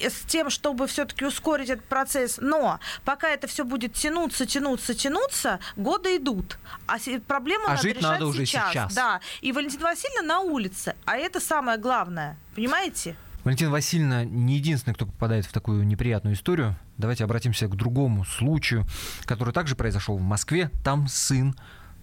с 0.00 0.20
тем, 0.26 0.50
чтобы 0.50 0.86
все-таки 0.86 1.24
ускорить 1.24 1.70
этот 1.70 1.84
процесс. 1.84 2.38
Но 2.40 2.80
пока 3.04 3.28
это 3.30 3.46
все 3.46 3.64
будет 3.64 3.94
тянуться, 3.94 4.46
тянуться, 4.46 4.57
тянуться, 4.94 5.60
годы 5.76 6.16
идут. 6.16 6.58
А 6.86 6.98
проблему 7.26 7.64
А 7.66 7.70
надо 7.70 7.82
жить 7.82 7.96
решать 7.96 8.10
надо 8.12 8.26
уже 8.26 8.46
сейчас. 8.46 8.70
сейчас. 8.70 8.94
Да. 8.94 9.20
И 9.40 9.52
Валентина 9.52 9.84
Васильевна 9.84 10.22
на 10.22 10.40
улице. 10.40 10.94
А 11.04 11.16
это 11.16 11.40
самое 11.40 11.78
главное. 11.78 12.36
Понимаете? 12.54 13.16
Валентина 13.44 13.70
Васильевна 13.70 14.24
не 14.24 14.56
единственный, 14.56 14.94
кто 14.94 15.06
попадает 15.06 15.46
в 15.46 15.52
такую 15.52 15.86
неприятную 15.86 16.34
историю. 16.34 16.76
Давайте 16.96 17.24
обратимся 17.24 17.66
к 17.68 17.76
другому 17.76 18.24
случаю, 18.24 18.84
который 19.24 19.54
также 19.54 19.74
произошел 19.76 20.16
в 20.18 20.22
Москве. 20.22 20.70
Там 20.84 21.08
сын 21.08 21.54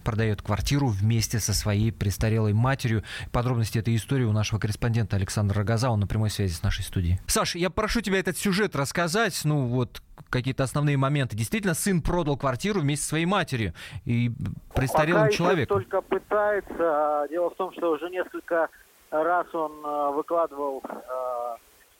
продает 0.05 0.41
квартиру 0.41 0.87
вместе 0.87 1.39
со 1.39 1.53
своей 1.53 1.91
престарелой 1.91 2.53
матерью. 2.53 3.03
Подробности 3.33 3.79
этой 3.79 3.95
истории 3.95 4.23
у 4.23 4.31
нашего 4.31 4.59
корреспондента 4.59 5.17
Александра 5.17 5.57
Рогоза, 5.57 5.89
он 5.89 5.99
на 5.99 6.07
прямой 6.07 6.29
связи 6.29 6.53
с 6.53 6.63
нашей 6.63 6.83
студией. 6.83 7.19
Саш, 7.27 7.55
я 7.55 7.69
прошу 7.69 8.01
тебя 8.01 8.19
этот 8.19 8.37
сюжет 8.37 8.75
рассказать, 8.75 9.41
ну 9.43 9.65
вот 9.65 10.01
какие-то 10.29 10.63
основные 10.63 10.95
моменты. 10.95 11.35
Действительно, 11.35 11.73
сын 11.73 12.01
продал 12.01 12.37
квартиру 12.37 12.79
вместе 12.79 13.03
со 13.03 13.09
своей 13.09 13.25
матерью 13.25 13.73
и 14.05 14.31
престарелым 14.73 15.23
Пока 15.23 15.33
человеком. 15.33 15.77
только 15.77 16.01
пытается. 16.01 17.27
Дело 17.29 17.49
в 17.49 17.55
том, 17.55 17.73
что 17.73 17.91
уже 17.91 18.09
несколько 18.09 18.69
раз 19.09 19.47
он 19.53 19.71
э, 19.83 20.11
выкладывал 20.13 20.83
э, 20.87 21.55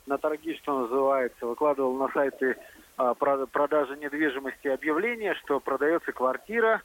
на 0.05 0.17
торги, 0.17 0.55
что 0.61 0.81
называется, 0.81 1.45
выкладывал 1.45 1.95
на 1.95 2.09
сайты 2.13 2.55
э, 2.97 3.13
про- 3.17 3.45
продажи 3.47 3.97
недвижимости 3.97 4.67
объявление, 4.67 5.33
что 5.43 5.59
продается 5.59 6.11
квартира 6.11 6.81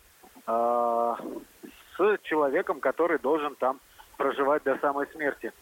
с 0.47 2.19
человеком, 2.23 2.81
который 2.81 3.19
должен 3.19 3.55
там 3.57 3.81
проживать 4.17 4.63
до 4.65 4.77
самой 4.79 5.07
смерти. 5.09 5.53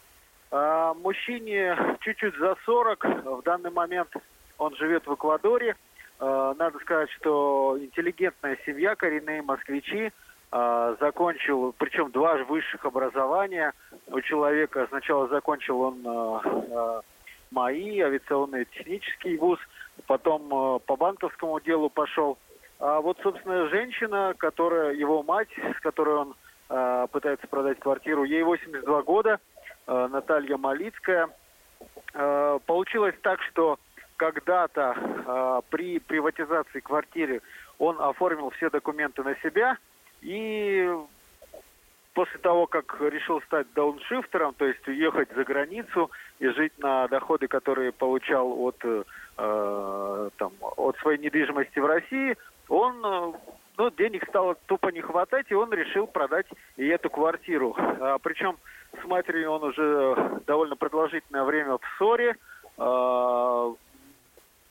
А, 0.51 0.95
Мужчине 0.95 1.77
чуть-чуть 2.01 2.37
за 2.37 2.57
40. 2.65 3.05
В 3.05 3.43
данный 3.43 3.71
момент 3.71 4.09
он 4.57 4.75
живет 4.77 5.07
в 5.07 5.15
Эквадоре. 5.15 5.77
Э, 6.21 6.55
Надо 6.59 6.79
сказать, 6.81 7.11
что 7.11 7.77
интеллигентная 7.79 8.59
семья, 8.67 8.97
коренные 8.97 9.43
москвичи, 9.43 10.13
закончил, 10.51 11.75
причем 11.77 12.11
два 12.11 12.37
высших 12.37 12.83
образования 12.87 13.75
у 14.07 14.19
человека. 14.23 14.87
Сначала 14.89 15.29
закончил 15.29 15.79
он 15.83 17.03
МАИ, 17.51 18.01
авиационный 18.01 18.65
технический 18.65 19.37
вуз, 19.37 19.59
потом 20.07 20.81
по 20.81 20.97
банковскому 20.97 21.61
делу 21.61 21.91
пошел. 21.91 22.39
А 22.79 23.01
вот, 23.01 23.19
собственно, 23.23 23.69
женщина, 23.69 24.35
которая 24.39 24.95
его 24.95 25.23
мать, 25.23 25.49
с 25.77 25.81
которой 25.81 26.17
он 26.17 26.37
э, 26.69 27.07
пытается 27.11 27.47
продать 27.49 27.81
квартиру, 27.81 28.25
ей 28.25 28.43
82 28.43 29.03
года, 29.03 29.41
э, 29.87 30.09
Наталья 30.11 30.57
Малицкая. 30.57 31.29
Э, 32.15 32.59
получилось 32.67 33.17
так, 33.23 33.43
что 33.43 33.79
когда-то 34.17 34.95
э, 34.97 35.61
при 35.71 35.99
приватизации 35.99 36.81
квартиры 36.81 37.43
он 37.79 38.01
оформил 38.01 38.51
все 38.51 38.71
документы 38.71 39.25
на 39.25 39.35
себя 39.37 39.77
и 40.21 40.89
после 42.15 42.39
того, 42.39 42.67
как 42.67 42.97
решил 43.01 43.41
стать 43.43 43.73
дауншифтером, 43.75 44.55
то 44.55 44.67
есть 44.67 44.87
уехать 44.89 45.29
за 45.35 45.45
границу 45.45 46.11
и 46.41 46.49
жить 46.49 46.77
на 46.79 47.07
доходы, 47.09 47.47
которые 47.47 47.93
получал 47.93 48.61
от, 48.61 48.77
э, 48.85 50.31
там, 50.37 50.53
от 50.61 50.97
своей 50.99 51.19
недвижимости 51.21 51.79
в 51.79 51.87
России, 51.87 52.37
он, 52.69 53.05
э, 53.05 53.33
ну, 53.77 53.91
денег 53.91 54.27
стало 54.29 54.57
тупо 54.67 54.89
не 54.89 55.01
хватать, 55.01 55.47
и 55.51 55.55
он 55.55 55.73
решил 55.73 56.07
продать 56.07 56.47
и 56.77 56.87
эту 56.87 57.11
квартиру. 57.11 57.75
А, 57.79 58.19
причем 58.19 58.59
с 59.01 59.05
матерью 59.07 59.53
он 59.53 59.65
уже 59.65 60.41
довольно 60.47 60.77
продолжительное 60.77 61.45
время 61.45 61.79
в 61.79 61.83
ссоре. 61.97 62.37
А, 62.77 63.73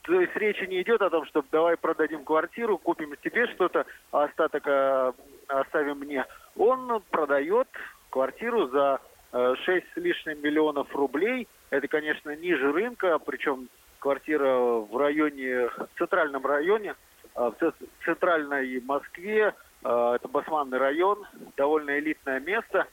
То 0.02 0.20
есть 0.20 0.36
речи 0.36 0.64
не 0.64 0.82
идет 0.82 1.02
о 1.02 1.10
том, 1.10 1.26
что 1.26 1.44
давай 1.50 1.76
продадим 1.76 2.24
квартиру, 2.24 2.78
купим 2.78 3.14
тебе 3.22 3.46
что-то, 3.48 3.84
а 4.10 4.24
остаток 4.24 4.66
э, 4.66 5.12
оставим 5.48 5.98
мне. 5.98 6.24
Он 6.56 7.02
продает 7.10 7.68
квартиру 8.10 8.68
за 8.68 9.00
э, 9.32 9.54
6 9.64 9.86
с 9.92 9.96
лишним 9.96 10.42
миллионов 10.42 10.94
рублей. 10.94 11.46
Это, 11.70 11.88
конечно, 11.88 12.34
ниже 12.36 12.72
рынка, 12.72 13.18
причем 13.18 13.68
квартира 13.98 14.56
в 14.56 14.96
районе, 14.96 15.68
в 15.68 15.98
центральном 15.98 16.46
районе, 16.46 16.90
э, 16.90 16.94
в 17.34 17.74
центральной 18.04 18.80
Москве, 18.80 19.54
э, 19.84 20.12
это 20.14 20.28
Басманный 20.28 20.78
район, 20.78 21.24
довольно 21.56 21.98
элитное 21.98 22.40
место. 22.40 22.86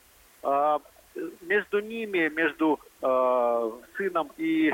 Э, 0.43 0.79
между 1.41 1.79
ними, 1.79 2.27
между 2.27 2.77
сыном 3.97 4.31
и 4.37 4.69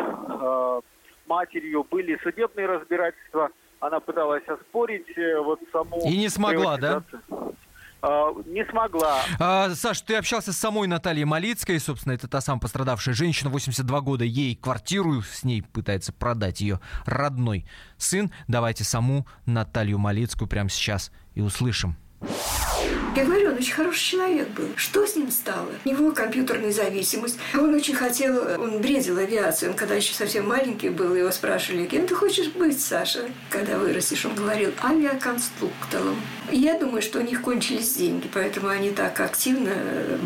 матерью 1.28 1.86
были 1.90 2.18
судебные 2.24 2.66
разбирательства. 2.66 3.52
Она 3.80 4.00
пыталась 4.00 4.48
оспорить 4.48 5.18
э, 5.18 5.40
вот 5.40 5.60
саму... 5.72 6.02
И 6.06 6.18
не 6.18 6.30
смогла, 6.30 6.78
да? 6.78 7.04
А, 8.02 8.32
не 8.46 8.66
смогла. 8.66 9.22
А, 9.40 9.70
Саш, 9.76 10.02
ты 10.02 10.16
общался 10.16 10.54
с 10.54 10.58
самой 10.58 10.88
Натальей 10.88 11.26
Малицкой, 11.26 11.80
собственно, 11.80 12.14
это 12.14 12.28
та 12.28 12.42
самая 12.42 12.60
пострадавшая 12.60 13.14
женщина, 13.14 13.50
82 13.50 14.02
года, 14.02 14.24
ей 14.24 14.56
квартиру 14.56 15.22
с 15.22 15.44
ней 15.44 15.62
пытается 15.62 16.12
продать 16.12 16.62
ее 16.62 16.80
родной 17.06 17.66
сын. 17.98 18.32
Давайте 18.48 18.84
саму 18.84 19.28
Наталью 19.46 20.00
Малицкую 20.00 20.48
прямо 20.48 20.70
сейчас 20.70 21.12
и 21.36 21.42
услышим. 21.42 21.96
Я 23.14 23.26
говорю, 23.26 23.50
он 23.50 23.58
очень 23.58 23.74
хороший 23.74 24.12
человек 24.12 24.48
был. 24.50 24.70
Что 24.78 25.06
с 25.06 25.18
ним 25.18 25.32
стало? 25.32 25.68
У 25.84 25.90
него 25.90 26.12
компьютерная 26.12 26.72
зависимость. 26.72 27.38
Он 27.54 27.74
очень 27.74 27.94
хотел, 27.94 28.38
он 28.58 28.80
бредил 28.80 29.18
авиацию. 29.18 29.72
Он 29.72 29.78
когда 29.78 29.96
еще 29.96 30.14
совсем 30.14 30.48
маленький 30.48 30.88
был, 30.88 31.14
его 31.14 31.30
спрашивали, 31.32 31.88
кем 31.88 32.08
ты 32.08 32.16
хочешь 32.16 32.48
быть, 32.48 32.80
Саша, 32.80 33.26
когда 33.50 33.78
вырастешь? 33.78 34.26
Он 34.26 34.34
говорил, 34.34 34.72
авиаконструктором. 34.82 36.16
Я 36.52 36.80
думаю, 36.80 37.02
что 37.02 37.20
у 37.20 37.22
них 37.22 37.42
кончились 37.42 37.96
деньги, 37.96 38.30
поэтому 38.34 38.70
они 38.70 38.92
так 38.92 39.20
активно, 39.20 39.72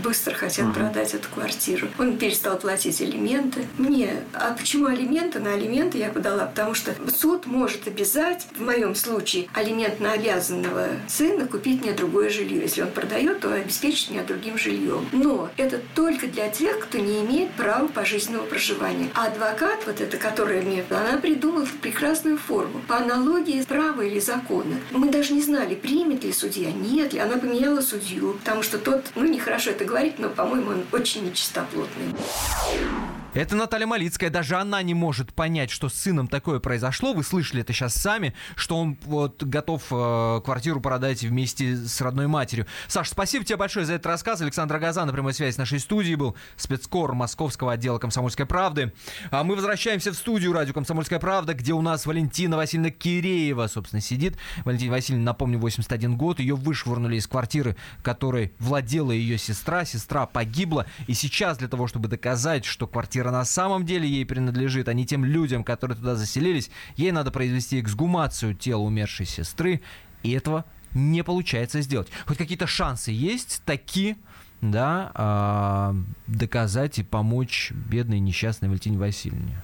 быстро 0.03 0.35
хотят 0.35 0.67
uh-huh. 0.67 0.73
продать 0.73 1.13
эту 1.13 1.27
квартиру. 1.29 1.87
Он 1.97 2.17
перестал 2.17 2.57
платить 2.57 3.01
алименты. 3.01 3.65
Мне, 3.77 4.23
а 4.33 4.53
почему 4.53 4.87
алименты? 4.87 5.39
На 5.39 5.53
алименты 5.53 5.97
я 5.97 6.09
подала, 6.09 6.45
потому 6.45 6.75
что 6.75 6.93
суд 7.15 7.47
может 7.47 7.87
обязать, 7.87 8.47
в 8.55 8.61
моем 8.61 8.93
случае, 8.93 9.47
алимент 9.53 9.99
на 9.99 10.13
обязанного 10.13 10.89
сына 11.07 11.47
купить 11.47 11.81
мне 11.81 11.91
другое 11.91 12.29
жилье. 12.29 12.74
Если 12.75 12.89
он 12.89 12.91
продает, 12.91 13.39
то 13.39 13.53
обеспечит 13.53 14.11
меня 14.11 14.21
другим 14.23 14.57
жильем. 14.57 15.07
Но 15.13 15.49
это 15.55 15.79
только 15.93 16.27
для 16.27 16.49
тех, 16.49 16.79
кто 16.79 16.97
не 16.97 17.21
имеет 17.21 17.51
права 17.51 17.87
пожизненного 17.87 18.43
проживания. 18.43 19.09
А 19.13 19.27
адвокат, 19.27 19.85
вот 19.85 20.01
эта, 20.01 20.17
которая 20.17 20.61
мне, 20.61 20.83
она 20.89 21.17
придумала 21.17 21.65
прекрасную 21.81 22.37
форму. 22.37 22.81
По 22.85 22.97
аналогии 22.97 23.63
права 23.63 24.01
или 24.01 24.19
закона. 24.19 24.75
Мы 24.91 25.09
даже 25.09 25.31
не 25.31 25.41
знали, 25.41 25.73
примет 25.73 26.25
ли 26.25 26.33
судья, 26.33 26.69
нет 26.69 27.13
ли. 27.13 27.19
Она 27.19 27.37
поменяла 27.37 27.79
судью, 27.79 28.33
потому 28.43 28.61
что 28.61 28.77
тот, 28.77 29.05
ну, 29.15 29.23
нехорошо 29.23 29.69
это 29.69 29.85
говорить, 29.85 30.19
но, 30.19 30.27
по-моему, 30.27 30.71
он 30.71 30.83
очень 30.91 31.25
нечистоплотный. 31.25 32.13
Это 33.35 33.57
Наталья 33.57 33.85
Малицкая. 33.85 34.29
Даже 34.29 34.55
она 34.55 34.81
не 34.81 34.93
может 34.93 35.33
понять, 35.33 35.69
что 35.69 35.89
с 35.89 35.93
сыном 35.93 36.29
такое 36.29 36.61
произошло. 36.61 37.11
Вы 37.11 37.21
слышали 37.21 37.63
это 37.63 37.73
сейчас 37.73 37.93
сами, 37.93 38.33
что 38.55 38.77
он 38.77 38.97
вот 39.03 39.43
готов 39.43 39.83
э, 39.91 40.41
квартиру 40.45 40.79
продать 40.79 41.21
вместе 41.21 41.75
с 41.75 41.99
родной 41.99 42.27
матерью. 42.27 42.65
Саш, 42.87 43.09
спасибо 43.09 43.43
тебе 43.43 43.57
большое 43.57 43.85
за 43.85 43.95
этот 43.95 44.05
рассказ. 44.05 44.39
Александр 44.39 44.79
Газан 44.79 45.07
на 45.07 45.11
прямой 45.11 45.33
связи 45.33 45.53
с 45.53 45.57
нашей 45.57 45.81
студией 45.81 46.15
был. 46.15 46.37
Спецкор 46.55 47.13
Московского 47.13 47.73
отдела 47.73 47.97
«Комсомольской 47.97 48.45
правды». 48.45 48.93
А 49.31 49.43
мы 49.43 49.55
возвращаемся 49.55 50.13
в 50.13 50.15
студию 50.15 50.53
радио 50.53 50.73
«Комсомольская 50.73 51.19
правда», 51.19 51.53
где 51.53 51.73
у 51.73 51.81
нас 51.81 52.05
Валентина 52.05 52.55
Васильевна 52.55 52.91
Киреева, 52.91 53.67
собственно, 53.67 54.01
сидит. 54.01 54.37
Валентина 54.63 54.93
Васильевна, 54.93 55.25
напомню, 55.25 55.59
81 55.59 56.15
год. 56.15 56.39
Ее 56.39 56.55
вышвырнули 56.55 57.17
из 57.17 57.27
квартиры, 57.27 57.75
которой 58.01 58.53
владела 58.59 59.11
ее 59.11 59.37
сестра. 59.37 59.83
Сестра 59.83 60.25
погибла. 60.25 60.85
И 61.07 61.13
сейчас 61.13 61.57
для 61.57 61.67
того, 61.67 61.87
чтобы 61.87 62.07
доказать, 62.07 62.63
что 62.63 62.87
квартира 62.87 63.24
квартира 63.25 63.31
на 63.31 63.45
самом 63.45 63.85
деле 63.85 64.07
ей 64.07 64.25
принадлежит, 64.25 64.87
а 64.87 64.93
не 64.93 65.05
тем 65.05 65.25
людям, 65.25 65.63
которые 65.63 65.97
туда 65.97 66.15
заселились, 66.15 66.69
ей 66.97 67.11
надо 67.11 67.31
произвести 67.31 67.79
эксгумацию 67.79 68.53
тела 68.53 68.81
умершей 68.81 69.25
сестры, 69.25 69.81
и 70.23 70.31
этого 70.31 70.65
не 70.93 71.23
получается 71.23 71.81
сделать. 71.81 72.07
Хоть 72.25 72.37
какие-то 72.37 72.67
шансы 72.67 73.11
есть 73.11 73.61
такие, 73.65 74.15
да, 74.61 75.11
э, 75.15 76.31
доказать 76.31 76.99
и 76.99 77.03
помочь 77.03 77.71
бедной 77.71 78.19
несчастной 78.19 78.69
Валентине 78.69 78.97
Васильевне? 78.97 79.61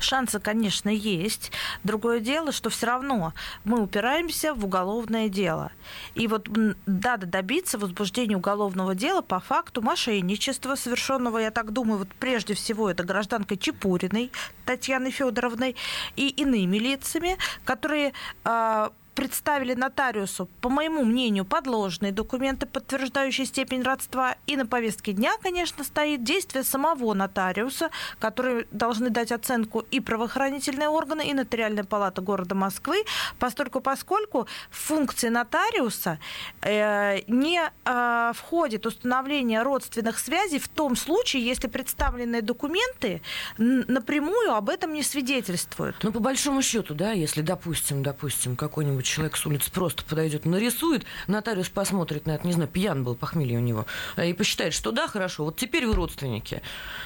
Шансы, 0.00 0.40
конечно, 0.40 0.88
есть. 0.88 1.52
Другое 1.84 2.20
дело, 2.20 2.52
что 2.52 2.70
все 2.70 2.86
равно 2.86 3.32
мы 3.64 3.82
упираемся 3.82 4.54
в 4.54 4.64
уголовное 4.64 5.28
дело. 5.28 5.70
И 6.14 6.26
вот 6.26 6.48
надо 6.86 7.26
добиться 7.26 7.78
возбуждения 7.78 8.36
уголовного 8.36 8.94
дела 8.94 9.22
по 9.22 9.40
факту 9.40 9.82
мошенничества, 9.82 10.74
совершенного, 10.74 11.38
я 11.38 11.50
так 11.50 11.72
думаю, 11.72 11.98
вот 11.98 12.08
прежде 12.18 12.54
всего 12.54 12.90
это 12.90 13.04
гражданкой 13.04 13.56
Чепуриной 13.56 14.30
Татьяной 14.64 15.10
Федоровной 15.10 15.76
и 16.16 16.28
иными 16.28 16.76
лицами, 16.76 17.38
которые 17.64 18.12
а, 18.44 18.92
представили 19.18 19.74
нотариусу, 19.74 20.48
по 20.60 20.68
моему 20.68 21.04
мнению, 21.04 21.44
подложные 21.44 22.12
документы, 22.12 22.66
подтверждающие 22.66 23.46
степень 23.46 23.82
родства. 23.82 24.36
И 24.46 24.56
на 24.56 24.64
повестке 24.64 25.12
дня, 25.12 25.32
конечно, 25.42 25.82
стоит 25.82 26.22
действие 26.22 26.62
самого 26.62 27.14
нотариуса, 27.14 27.90
которые 28.20 28.68
должны 28.70 29.10
дать 29.10 29.32
оценку 29.32 29.80
и 29.90 29.98
правоохранительные 29.98 30.88
органы, 30.88 31.26
и 31.28 31.34
нотариальная 31.34 31.82
палата 31.82 32.22
города 32.22 32.54
Москвы, 32.54 33.04
поскольку, 33.40 33.80
поскольку 33.80 34.46
функции 34.70 35.30
нотариуса 35.30 36.20
э, 36.62 37.22
не 37.26 37.60
э, 37.60 38.32
входит 38.36 38.86
установление 38.86 39.62
родственных 39.62 40.20
связей 40.20 40.60
в 40.60 40.68
том 40.68 40.94
случае, 40.94 41.44
если 41.44 41.66
представленные 41.66 42.42
документы 42.42 43.20
напрямую 43.56 44.54
об 44.54 44.68
этом 44.68 44.92
не 44.92 45.02
свидетельствуют. 45.02 45.96
Ну, 46.04 46.12
по 46.12 46.20
большому 46.20 46.62
счету, 46.62 46.94
да, 46.94 47.10
если, 47.10 47.42
допустим, 47.42 48.04
допустим, 48.04 48.54
какой-нибудь 48.54 49.07
человек 49.08 49.36
с 49.36 49.46
улицы 49.46 49.70
просто 49.70 50.04
подойдет, 50.04 50.44
нарисует, 50.44 51.04
нотариус 51.26 51.68
посмотрит 51.68 52.26
на 52.26 52.32
это, 52.32 52.46
не 52.46 52.52
знаю, 52.52 52.68
пьян 52.68 53.04
был, 53.04 53.14
похмелье 53.14 53.58
у 53.58 53.62
него, 53.62 53.86
и 54.22 54.32
посчитает, 54.32 54.74
что 54.74 54.92
да, 54.92 55.08
хорошо, 55.08 55.44
вот 55.44 55.56
теперь 55.56 55.86
вы 55.86 55.94
родственники. 55.94 56.62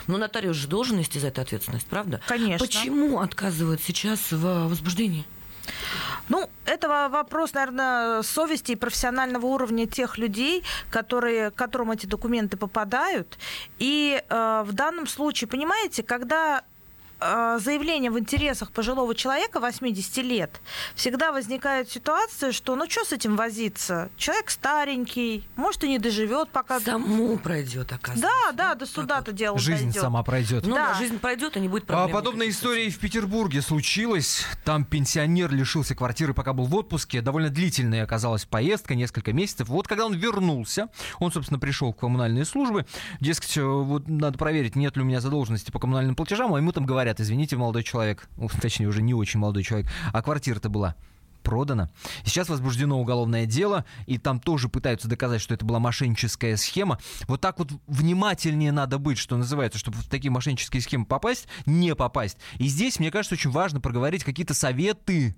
Но 0.06 0.18
нотариус 0.18 0.56
же 0.56 0.68
должен 0.68 0.98
нести 0.98 1.18
за 1.18 1.28
это 1.28 1.42
ответственность, 1.42 1.86
правда? 1.86 2.20
Конечно. 2.26 2.64
Почему 2.64 3.20
отказывают 3.20 3.80
сейчас 3.82 4.32
в 4.32 4.68
возбуждении? 4.68 5.24
Ну, 6.28 6.48
это 6.64 6.88
вопрос, 7.08 7.52
наверное, 7.54 8.22
совести 8.22 8.72
и 8.72 8.76
профессионального 8.76 9.46
уровня 9.46 9.86
тех 9.86 10.18
людей, 10.18 10.64
которые, 10.90 11.50
к 11.50 11.54
которым 11.54 11.90
эти 11.90 12.06
документы 12.06 12.56
попадают. 12.56 13.38
И 13.78 14.22
э, 14.28 14.64
в 14.66 14.72
данном 14.72 15.06
случае, 15.06 15.48
понимаете, 15.48 16.02
когда 16.02 16.58
а, 16.58 16.64
заявление 17.58 18.10
в 18.10 18.18
интересах 18.18 18.72
пожилого 18.72 19.14
человека 19.14 19.60
80 19.60 20.16
лет, 20.18 20.60
всегда 20.94 21.32
возникает 21.32 21.90
ситуация, 21.90 22.52
что 22.52 22.76
ну 22.76 22.88
что 22.88 23.04
с 23.04 23.12
этим 23.12 23.36
возиться? 23.36 24.10
Человек 24.16 24.50
старенький, 24.50 25.44
может 25.56 25.84
и 25.84 25.88
не 25.88 25.98
доживет, 25.98 26.48
пока... 26.50 26.80
Саму 26.80 27.38
пройдет, 27.38 27.92
оказывается. 27.92 28.28
Да, 28.46 28.52
да, 28.52 28.74
до 28.74 28.86
суда-то 28.86 29.32
дело 29.32 29.58
Жизнь 29.58 29.84
дойдет. 29.84 30.02
сама 30.02 30.22
пройдет. 30.22 30.66
Ну, 30.66 30.74
да. 30.74 30.94
жизнь 30.94 31.18
пройдет, 31.18 31.56
и 31.56 31.60
не 31.60 31.68
будет 31.68 31.86
проблем. 31.86 32.10
А, 32.10 32.12
подобная 32.12 32.48
история 32.48 32.86
и 32.86 32.90
в 32.90 32.98
Петербурге 32.98 33.62
случилась. 33.62 34.44
Там 34.64 34.84
пенсионер 34.84 35.52
лишился 35.52 35.94
квартиры, 35.94 36.34
пока 36.34 36.52
был 36.52 36.64
в 36.64 36.74
отпуске. 36.74 37.20
Довольно 37.20 37.50
длительная 37.50 38.04
оказалась 38.04 38.44
поездка, 38.44 38.94
несколько 38.94 39.32
месяцев. 39.32 39.68
Вот 39.68 39.86
когда 39.86 40.06
он 40.06 40.14
вернулся, 40.14 40.88
он, 41.18 41.32
собственно, 41.32 41.58
пришел 41.58 41.92
в 41.92 41.96
коммунальные 41.96 42.44
службы. 42.44 42.86
Дескать, 43.20 43.56
вот 43.56 44.08
надо 44.08 44.38
проверить, 44.38 44.76
нет 44.76 44.96
ли 44.96 45.02
у 45.02 45.04
меня 45.04 45.20
задолженности 45.20 45.70
по 45.70 45.78
коммунальным 45.78 46.14
платежам, 46.14 46.54
а 46.54 46.58
ему 46.58 46.72
там 46.72 46.86
говорят, 46.86 47.11
говорят, 47.12 47.20
извините, 47.20 47.56
молодой 47.56 47.82
человек, 47.82 48.28
точнее, 48.60 48.86
уже 48.86 49.02
не 49.02 49.14
очень 49.14 49.40
молодой 49.40 49.62
человек, 49.62 49.90
а 50.12 50.22
квартира-то 50.22 50.68
была 50.68 50.94
продана. 51.42 51.90
Сейчас 52.24 52.48
возбуждено 52.48 53.00
уголовное 53.00 53.46
дело, 53.46 53.84
и 54.06 54.16
там 54.16 54.38
тоже 54.38 54.68
пытаются 54.68 55.08
доказать, 55.08 55.40
что 55.40 55.54
это 55.54 55.64
была 55.64 55.80
мошенническая 55.80 56.56
схема. 56.56 57.00
Вот 57.26 57.40
так 57.40 57.58
вот 57.58 57.72
внимательнее 57.88 58.70
надо 58.70 58.98
быть, 58.98 59.18
что 59.18 59.36
называется, 59.36 59.78
чтобы 59.78 59.98
в 59.98 60.08
такие 60.08 60.30
мошеннические 60.30 60.80
схемы 60.80 61.04
попасть, 61.04 61.48
не 61.66 61.96
попасть. 61.96 62.38
И 62.58 62.68
здесь, 62.68 63.00
мне 63.00 63.10
кажется, 63.10 63.34
очень 63.34 63.50
важно 63.50 63.80
проговорить 63.80 64.24
какие-то 64.24 64.54
советы, 64.54 65.36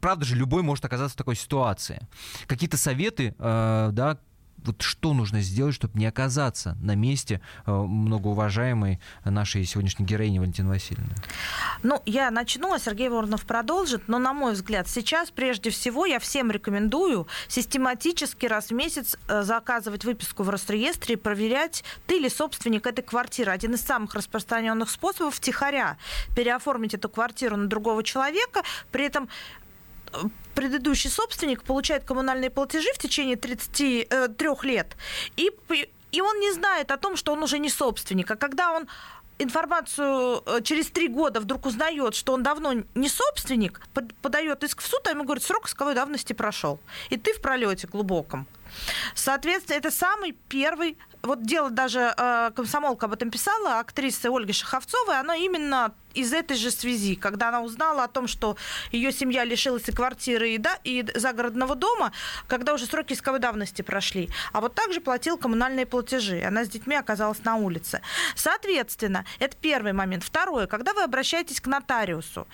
Правда 0.00 0.24
же, 0.24 0.34
любой 0.34 0.64
может 0.64 0.84
оказаться 0.84 1.14
в 1.14 1.16
такой 1.16 1.36
ситуации. 1.36 2.08
Какие-то 2.48 2.76
советы, 2.76 3.36
э, 3.38 3.90
да, 3.92 4.18
вот 4.64 4.82
что 4.82 5.12
нужно 5.12 5.40
сделать, 5.40 5.74
чтобы 5.74 5.98
не 5.98 6.06
оказаться 6.06 6.76
на 6.82 6.94
месте 6.94 7.40
э, 7.66 7.72
многоуважаемой 7.72 9.00
нашей 9.24 9.64
сегодняшней 9.64 10.04
героини 10.04 10.38
Валентины 10.38 10.68
Васильевны? 10.68 11.14
Ну, 11.82 12.00
я 12.06 12.30
начну, 12.30 12.72
а 12.72 12.78
Сергей 12.78 13.08
Воронов 13.08 13.44
продолжит. 13.44 14.08
Но, 14.08 14.18
на 14.18 14.32
мой 14.32 14.52
взгляд, 14.52 14.88
сейчас 14.88 15.30
прежде 15.30 15.70
всего 15.70 16.06
я 16.06 16.18
всем 16.18 16.50
рекомендую 16.50 17.26
систематически 17.48 18.46
раз 18.46 18.68
в 18.68 18.74
месяц 18.74 19.16
э, 19.28 19.42
заказывать 19.42 20.04
выписку 20.04 20.42
в 20.42 20.50
Росреестре 20.50 21.14
и 21.14 21.16
проверять, 21.16 21.84
ты 22.06 22.18
ли 22.18 22.28
собственник 22.28 22.86
этой 22.86 23.02
квартиры. 23.02 23.50
Один 23.52 23.74
из 23.74 23.80
самых 23.80 24.14
распространенных 24.14 24.90
способов 24.90 25.34
втихаря 25.34 25.96
переоформить 26.36 26.94
эту 26.94 27.08
квартиру 27.08 27.56
на 27.56 27.66
другого 27.66 28.02
человека, 28.02 28.62
при 28.90 29.06
этом 29.06 29.28
э, 30.12 30.18
предыдущий 30.54 31.10
собственник 31.10 31.62
получает 31.62 32.04
коммунальные 32.04 32.50
платежи 32.50 32.88
в 32.94 32.98
течение 32.98 33.36
33 33.36 34.06
э, 34.10 34.28
лет, 34.62 34.96
и, 35.36 35.50
и 36.12 36.20
он 36.20 36.40
не 36.40 36.52
знает 36.52 36.90
о 36.90 36.96
том, 36.96 37.16
что 37.16 37.32
он 37.32 37.42
уже 37.42 37.58
не 37.58 37.70
собственник. 37.70 38.30
А 38.30 38.36
когда 38.36 38.72
он 38.72 38.88
информацию 39.38 40.42
э, 40.46 40.62
через 40.62 40.90
три 40.90 41.08
года 41.08 41.40
вдруг 41.40 41.66
узнает, 41.66 42.14
что 42.14 42.32
он 42.32 42.42
давно 42.42 42.72
не 42.94 43.08
собственник, 43.08 43.80
подает 44.22 44.64
иск 44.64 44.80
в 44.80 44.86
суд, 44.86 45.06
а 45.06 45.10
ему 45.10 45.24
говорят, 45.24 45.44
срок 45.44 45.68
исковой 45.68 45.94
давности 45.94 46.32
прошел. 46.32 46.78
И 47.10 47.16
ты 47.16 47.32
в 47.34 47.40
пролете 47.40 47.86
глубоком. 47.86 48.46
Соответственно, 49.14 49.76
это 49.76 49.90
самый 49.90 50.32
первый 50.48 50.96
вот 51.22 51.42
дело 51.42 51.70
даже 51.70 52.12
э, 52.16 52.50
комсомолка 52.54 53.06
об 53.06 53.12
этом 53.12 53.30
писала, 53.30 53.78
актриса 53.78 54.30
Ольга 54.30 54.52
Шаховцова, 54.52 55.18
она 55.18 55.36
именно 55.36 55.92
из 56.14 56.32
этой 56.32 56.56
же 56.56 56.70
связи, 56.70 57.14
когда 57.14 57.48
она 57.48 57.62
узнала 57.62 58.04
о 58.04 58.08
том, 58.08 58.26
что 58.26 58.56
ее 58.90 59.12
семья 59.12 59.44
лишилась 59.44 59.88
и 59.88 59.92
квартиры, 59.92 60.50
и, 60.50 60.58
да, 60.58 60.78
и 60.84 61.04
загородного 61.14 61.74
дома, 61.74 62.12
когда 62.48 62.74
уже 62.74 62.86
сроки 62.86 63.12
исковой 63.12 63.40
давности 63.40 63.82
прошли. 63.82 64.28
А 64.52 64.60
вот 64.60 64.74
также 64.74 65.00
платил 65.00 65.36
коммунальные 65.36 65.86
платежи. 65.86 66.42
Она 66.42 66.64
с 66.64 66.68
детьми 66.68 66.96
оказалась 66.96 67.44
на 67.44 67.56
улице. 67.56 68.00
Соответственно, 68.36 69.24
это 69.38 69.56
первый 69.56 69.92
момент. 69.92 70.24
Второе, 70.24 70.66
когда 70.66 70.92
вы 70.92 71.02
обращаетесь 71.02 71.60
к 71.60 71.66
нотариусу, 71.66 72.46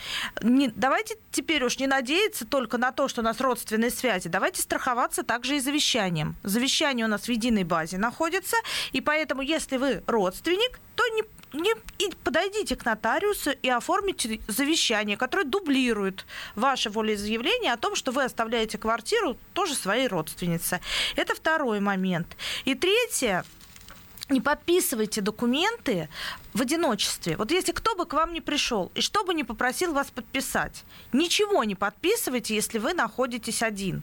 не, 0.43 0.69
давайте 0.69 1.17
теперь 1.31 1.65
уж 1.65 1.79
не 1.79 1.87
надеяться 1.87 2.47
только 2.47 2.79
на 2.79 2.93
то, 2.93 3.09
что 3.09 3.21
у 3.21 3.25
нас 3.25 3.41
родственные 3.41 3.91
связи, 3.91 4.29
давайте 4.29 4.63
страховаться 4.63 5.23
также 5.23 5.57
и 5.57 5.61
завещанием. 5.61 6.37
Завещание 6.43 7.07
у 7.07 7.09
нас 7.09 7.23
в 7.23 7.29
единой 7.29 7.65
базе 7.65 7.99
находится, 7.99 8.57
и 8.93 9.01
поэтому, 9.01 9.43
если 9.43 9.77
вы 9.77 10.03
родственник, 10.07 10.81
то 10.99 11.09
не 11.15 11.23
не, 11.55 11.75
и 11.99 12.13
подойдите 12.25 12.77
к 12.77 12.85
нотариусу 12.85 13.53
и 13.53 13.71
оформите 13.71 14.41
завещание, 14.49 15.17
которое 15.17 15.45
дублирует 15.45 16.27
ваше 16.55 16.91
волеизъявление 16.91 17.73
о 17.73 17.79
том, 17.79 17.95
что 17.95 18.13
вы 18.13 18.25
оставляете 18.25 18.77
квартиру 18.77 19.39
тоже 19.55 19.75
своей 19.75 20.09
родственнице. 20.09 20.81
Это 21.17 21.35
второй 21.35 21.81
момент. 21.81 22.37
И 22.67 22.75
третье, 22.75 23.47
не 24.29 24.43
подписывайте 24.43 25.23
документы 25.23 26.11
в 26.53 26.61
одиночестве. 26.61 27.37
Вот 27.37 27.51
если 27.51 27.73
кто 27.73 27.95
бы 27.97 28.05
к 28.05 28.13
вам 28.13 28.35
не 28.35 28.43
пришел 28.43 28.93
и 28.95 29.01
что 29.01 29.25
бы 29.25 29.33
не 29.33 29.45
попросил 29.45 29.95
вас 29.95 30.11
подписать, 30.11 30.85
ничего 31.15 31.65
не 31.65 31.75
подписывайте, 31.75 32.55
если 32.55 32.79
вы 32.79 32.93
находитесь 32.93 33.63
один. 33.63 34.03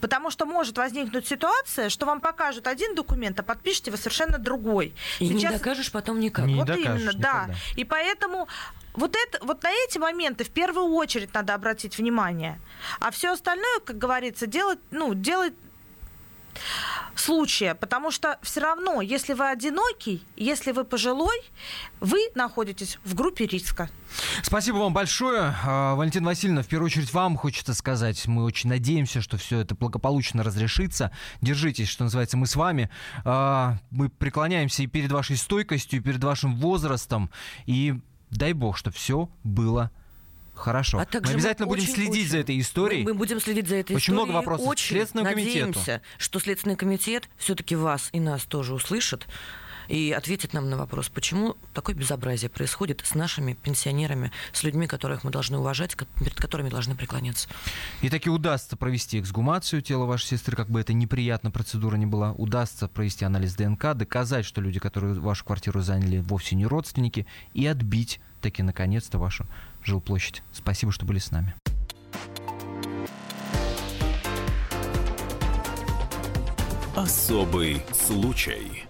Потому 0.00 0.30
что 0.30 0.46
может 0.46 0.78
возникнуть 0.78 1.26
ситуация, 1.26 1.88
что 1.88 2.06
вам 2.06 2.20
покажут 2.20 2.66
один 2.66 2.94
документ, 2.94 3.38
а 3.40 3.42
подпишете 3.42 3.90
вы 3.90 3.96
совершенно 3.96 4.38
другой. 4.38 4.94
И 5.18 5.26
Сейчас... 5.26 5.52
не 5.52 5.58
докажешь 5.58 5.92
потом 5.92 6.20
никак. 6.20 6.46
Не 6.46 6.56
вот 6.56 6.66
докажешь 6.66 6.86
именно, 6.86 7.08
никогда. 7.10 7.46
да. 7.48 7.54
И 7.76 7.84
поэтому 7.84 8.48
вот, 8.94 9.16
это, 9.16 9.44
вот 9.44 9.62
на 9.62 9.70
эти 9.70 9.98
моменты 9.98 10.44
в 10.44 10.50
первую 10.50 10.86
очередь 10.94 11.32
надо 11.34 11.54
обратить 11.54 11.96
внимание. 11.98 12.60
А 12.98 13.10
все 13.10 13.32
остальное, 13.32 13.80
как 13.84 13.98
говорится, 13.98 14.46
делать, 14.46 14.80
ну, 14.90 15.14
делать 15.14 15.54
случая, 17.14 17.74
потому 17.74 18.10
что 18.10 18.38
все 18.42 18.60
равно, 18.60 19.00
если 19.00 19.34
вы 19.34 19.50
одинокий, 19.50 20.24
если 20.36 20.72
вы 20.72 20.84
пожилой, 20.84 21.38
вы 22.00 22.18
находитесь 22.34 22.98
в 23.04 23.14
группе 23.14 23.46
риска. 23.46 23.90
Спасибо 24.42 24.76
вам 24.76 24.92
большое. 24.92 25.54
А, 25.64 25.94
Валентина 25.94 26.26
Васильевна, 26.26 26.62
в 26.62 26.66
первую 26.66 26.86
очередь 26.86 27.12
вам 27.12 27.36
хочется 27.36 27.74
сказать, 27.74 28.26
мы 28.26 28.44
очень 28.44 28.70
надеемся, 28.70 29.20
что 29.20 29.36
все 29.36 29.60
это 29.60 29.74
благополучно 29.74 30.42
разрешится. 30.42 31.12
Держитесь, 31.40 31.88
что 31.88 32.04
называется, 32.04 32.36
мы 32.36 32.46
с 32.46 32.56
вами. 32.56 32.90
А, 33.24 33.78
мы 33.90 34.08
преклоняемся 34.08 34.82
и 34.82 34.86
перед 34.86 35.12
вашей 35.12 35.36
стойкостью, 35.36 36.00
и 36.00 36.02
перед 36.02 36.22
вашим 36.22 36.56
возрастом, 36.56 37.30
и 37.66 37.94
дай 38.30 38.52
бог, 38.52 38.76
чтобы 38.76 38.96
все 38.96 39.30
было 39.44 39.90
Хорошо. 40.60 40.98
А 40.98 41.06
мы 41.12 41.30
обязательно 41.30 41.66
мы 41.66 41.74
будем 41.74 41.84
очень, 41.84 41.94
следить 41.94 42.12
очень, 42.12 42.28
за 42.28 42.38
этой 42.38 42.60
историей. 42.60 43.02
Мы, 43.02 43.12
мы 43.12 43.18
будем 43.18 43.40
следить 43.40 43.68
за 43.68 43.76
этой 43.76 43.96
очень 43.96 44.12
историей. 44.12 44.22
Очень 44.22 44.32
много 44.32 44.32
вопросов 44.32 44.66
очень 44.66 44.86
к 44.86 44.88
Следственному 44.88 45.30
надеемся, 45.30 45.80
комитету. 45.80 46.04
что 46.18 46.40
Следственный 46.40 46.76
комитет 46.76 47.28
все-таки 47.38 47.76
вас 47.76 48.10
и 48.12 48.20
нас 48.20 48.44
тоже 48.44 48.74
услышит 48.74 49.26
и 49.90 50.12
ответит 50.12 50.52
нам 50.52 50.70
на 50.70 50.76
вопрос, 50.76 51.08
почему 51.08 51.56
такое 51.74 51.96
безобразие 51.96 52.48
происходит 52.48 53.02
с 53.04 53.14
нашими 53.14 53.54
пенсионерами, 53.54 54.30
с 54.52 54.62
людьми, 54.62 54.86
которых 54.86 55.24
мы 55.24 55.32
должны 55.32 55.58
уважать, 55.58 55.96
перед 56.18 56.36
которыми 56.36 56.68
должны 56.68 56.94
преклоняться. 56.94 57.48
И 58.00 58.08
таки 58.08 58.30
удастся 58.30 58.76
провести 58.76 59.20
эксгумацию 59.20 59.82
тела 59.82 60.06
вашей 60.06 60.26
сестры, 60.26 60.56
как 60.56 60.70
бы 60.70 60.80
это 60.80 60.92
неприятно 60.92 61.50
процедура 61.50 61.96
не 61.96 62.06
была, 62.06 62.32
удастся 62.32 62.86
провести 62.86 63.24
анализ 63.24 63.54
ДНК, 63.56 63.94
доказать, 63.94 64.44
что 64.44 64.60
люди, 64.60 64.78
которые 64.78 65.14
вашу 65.14 65.44
квартиру 65.44 65.80
заняли, 65.80 66.18
вовсе 66.18 66.54
не 66.54 66.66
родственники, 66.66 67.26
и 67.52 67.66
отбить 67.66 68.20
таки 68.40 68.62
наконец-то 68.62 69.18
вашу 69.18 69.46
жилплощадь. 69.82 70.42
Спасибо, 70.52 70.92
что 70.92 71.04
были 71.04 71.18
с 71.18 71.32
нами. 71.32 71.54
Особый 76.94 77.82
случай. 77.92 78.89